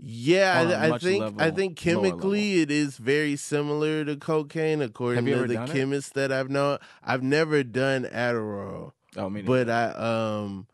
[0.03, 5.47] Yeah, I, I think I think chemically it is very similar to cocaine, according to
[5.47, 5.73] the done it?
[5.73, 6.79] chemists that I've known.
[7.03, 10.67] I've never done Adderall, Oh, but I um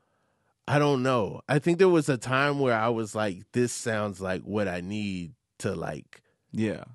[0.65, 1.41] I don't know.
[1.49, 4.79] I think there was a time where I was like, this sounds like what I
[4.79, 6.21] need to like,
[6.51, 6.85] yeah,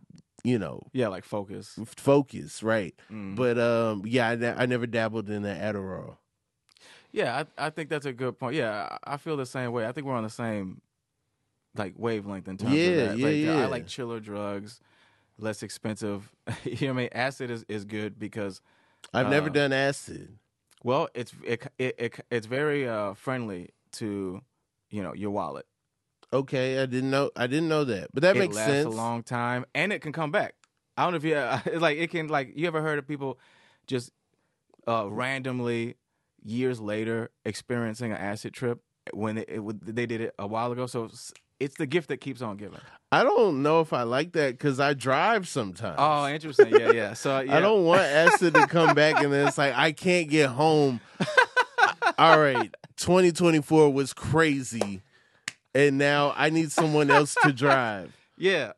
[0.42, 1.78] you know, yeah, like focus.
[1.84, 2.94] focus, right?
[3.10, 3.36] Mm.
[3.36, 6.16] But um, yeah, I, I never dabbled in the Adderall.
[7.12, 8.56] Yeah, I, I think that's a good point.
[8.56, 9.86] Yeah, I I feel the same way.
[9.86, 10.80] I think we're on the same
[11.76, 13.18] like wavelength in terms Yeah, of that.
[13.18, 13.62] yeah, like, yeah.
[13.62, 14.80] I like chiller drugs,
[15.38, 16.30] less expensive.
[16.64, 17.08] you know what I mean?
[17.12, 18.60] Acid is, is good because
[19.14, 20.38] I've never Uh, done acid.
[20.82, 24.42] well, it's it, it, it it's very uh, friendly to
[24.90, 25.66] you know your wallet.
[26.32, 27.30] Okay, I didn't know.
[27.36, 28.86] I didn't know that, but that it makes lasts sense.
[28.86, 30.54] a long time and it can come back.
[30.96, 31.36] I don't know if you
[31.72, 33.38] it's like it can like you ever heard of people
[33.86, 34.12] just
[34.86, 35.96] uh, randomly
[36.42, 38.80] years later experiencing an acid trip
[39.12, 40.86] when it, it, they did it a while ago.
[40.86, 41.10] So
[41.64, 42.78] it's- the gift that keeps on giving.
[43.10, 45.96] I don't know if I like that because I drive sometimes.
[45.98, 46.68] Oh, interesting.
[46.70, 47.12] Yeah, yeah.
[47.12, 47.56] So yeah.
[47.56, 51.00] I don't want acid to come back and then it's like I can't get home.
[52.18, 55.02] All right, 2024 was crazy,
[55.74, 58.14] and now I need someone else to drive.
[58.36, 58.72] Yeah.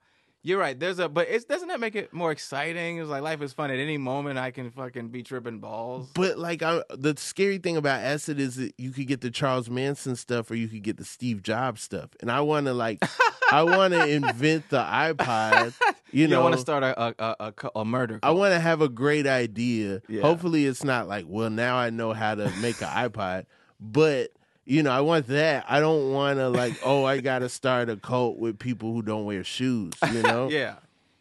[0.47, 0.78] You're right.
[0.78, 2.99] There's a, but it's doesn't that make it more exciting?
[2.99, 3.70] It's like life is fun.
[3.70, 6.11] At any moment, I can fucking be tripping balls.
[6.14, 9.70] But like, I, the scary thing about acid is that you could get the Charles
[9.70, 13.03] Manson stuff or you could get the Steve Jobs stuff, and I want to like,
[13.51, 15.72] I want to invent the iPod.
[16.12, 18.20] You, You, know, want to start a a, a, a murder?
[18.22, 20.03] I want to have a great idea.
[20.09, 20.20] Yeah.
[20.20, 23.47] Hopefully, it's not like, well, now I know how to make an iPod,
[23.80, 24.28] but
[24.65, 25.65] you know, I want that.
[25.69, 29.03] I don't want to like, oh, I got to start a cult with people who
[29.03, 29.93] don't wear shoes.
[30.12, 30.49] You know?
[30.49, 30.77] Yeah.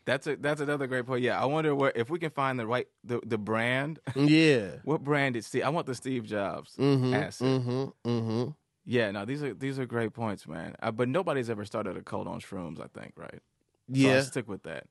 [0.05, 1.21] That's a that's another great point.
[1.23, 3.99] Yeah, I wonder where if we can find the right the, the brand.
[4.17, 4.71] yeah.
[4.83, 5.63] what brand did Steve?
[5.63, 7.13] I want the Steve Jobs Mm-hmm.
[7.13, 7.47] acid.
[7.47, 8.09] Mm-hmm.
[8.09, 8.49] Mm-hmm.
[8.85, 10.75] Yeah, no, these are these are great points, man.
[10.83, 12.81] Uh, but nobody's ever started a cult on shrooms.
[12.81, 13.31] I think, right?
[13.35, 13.39] So
[13.87, 14.21] Yeah.
[14.23, 14.87] Stick with that.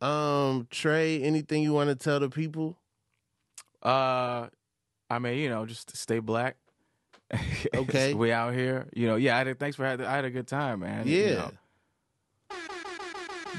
[0.00, 2.76] Um, Tre, anything you want to tell the people?
[3.82, 4.46] Uh,
[5.10, 6.56] I mean, you know, just stay black.
[7.74, 8.14] Okay.
[8.14, 8.88] we out here.
[8.94, 9.36] You know, yeah.
[9.36, 10.06] I had, thanks for having.
[10.06, 11.06] I had a good time, man.
[11.06, 11.34] you Yeah.
[11.34, 11.50] know.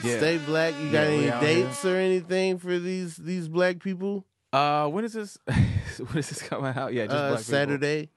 [0.03, 0.17] Yeah.
[0.17, 0.74] Stay black.
[0.82, 4.26] You got Yeah, any dates or anything for these these black people?
[4.53, 5.38] Uh, when is this?
[5.45, 6.93] when is this coming out?
[6.93, 7.43] Yeah, just Uh, black people.
[7.51, 8.09] Saturday.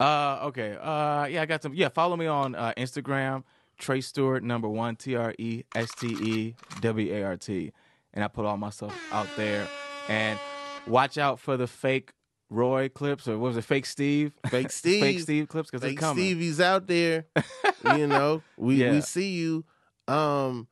[0.00, 0.76] Uh, okay.
[0.80, 1.74] Uh, yeah, I got some.
[1.74, 3.44] Yeah, follow me on uh, Instagram,
[3.78, 7.72] Tre Stewart number one T R E S T E W A R T,
[8.14, 9.66] and I put all my stuff out there.
[10.08, 10.38] And
[10.86, 12.12] watch out for the fake
[12.48, 13.62] Roy clips or what was it?
[13.64, 15.00] Fake Steve, Fake Steve.
[15.02, 16.24] fake Steve clips because Like coming.
[16.24, 17.26] Stevie's out there.
[17.96, 18.92] you know, we Yeah.
[18.92, 19.64] we see you.
[20.08, 20.68] Um,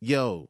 [0.00, 0.48] yo,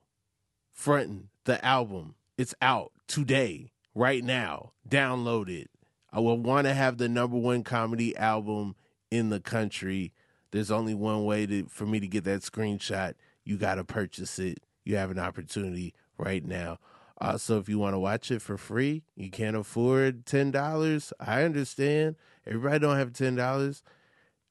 [0.73, 2.15] Frontin' the album.
[2.37, 4.73] It's out today, right now.
[4.89, 5.71] Download it.
[6.13, 8.77] I would want to have the number one comedy album
[9.11, 10.13] in the country.
[10.51, 13.15] There's only one way to for me to get that screenshot.
[13.45, 14.61] You got to purchase it.
[14.85, 16.79] You have an opportunity right now.
[17.21, 21.13] Also, if you want to watch it for free, you can't afford ten dollars.
[21.19, 22.17] I understand.
[22.47, 23.83] Everybody don't have ten dollars.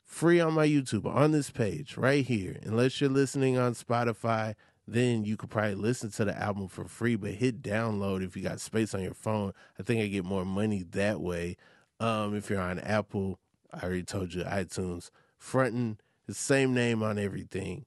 [0.04, 2.58] Free on my YouTube on this page right here.
[2.64, 4.56] Unless you're listening on Spotify,
[4.88, 7.16] then you could probably listen to the album for free.
[7.16, 9.54] But hit download if you got space on your phone.
[9.80, 11.56] I think I get more money that way.
[12.00, 13.40] Um, if you're on Apple,
[13.74, 15.10] I already told you iTunes.
[15.38, 17.86] Frontin' the same name on everything.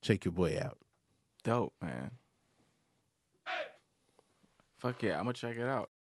[0.00, 0.78] Check your boy out.
[1.44, 2.12] Dope, man.
[4.82, 5.91] Fuck yeah, I'm gonna check it out.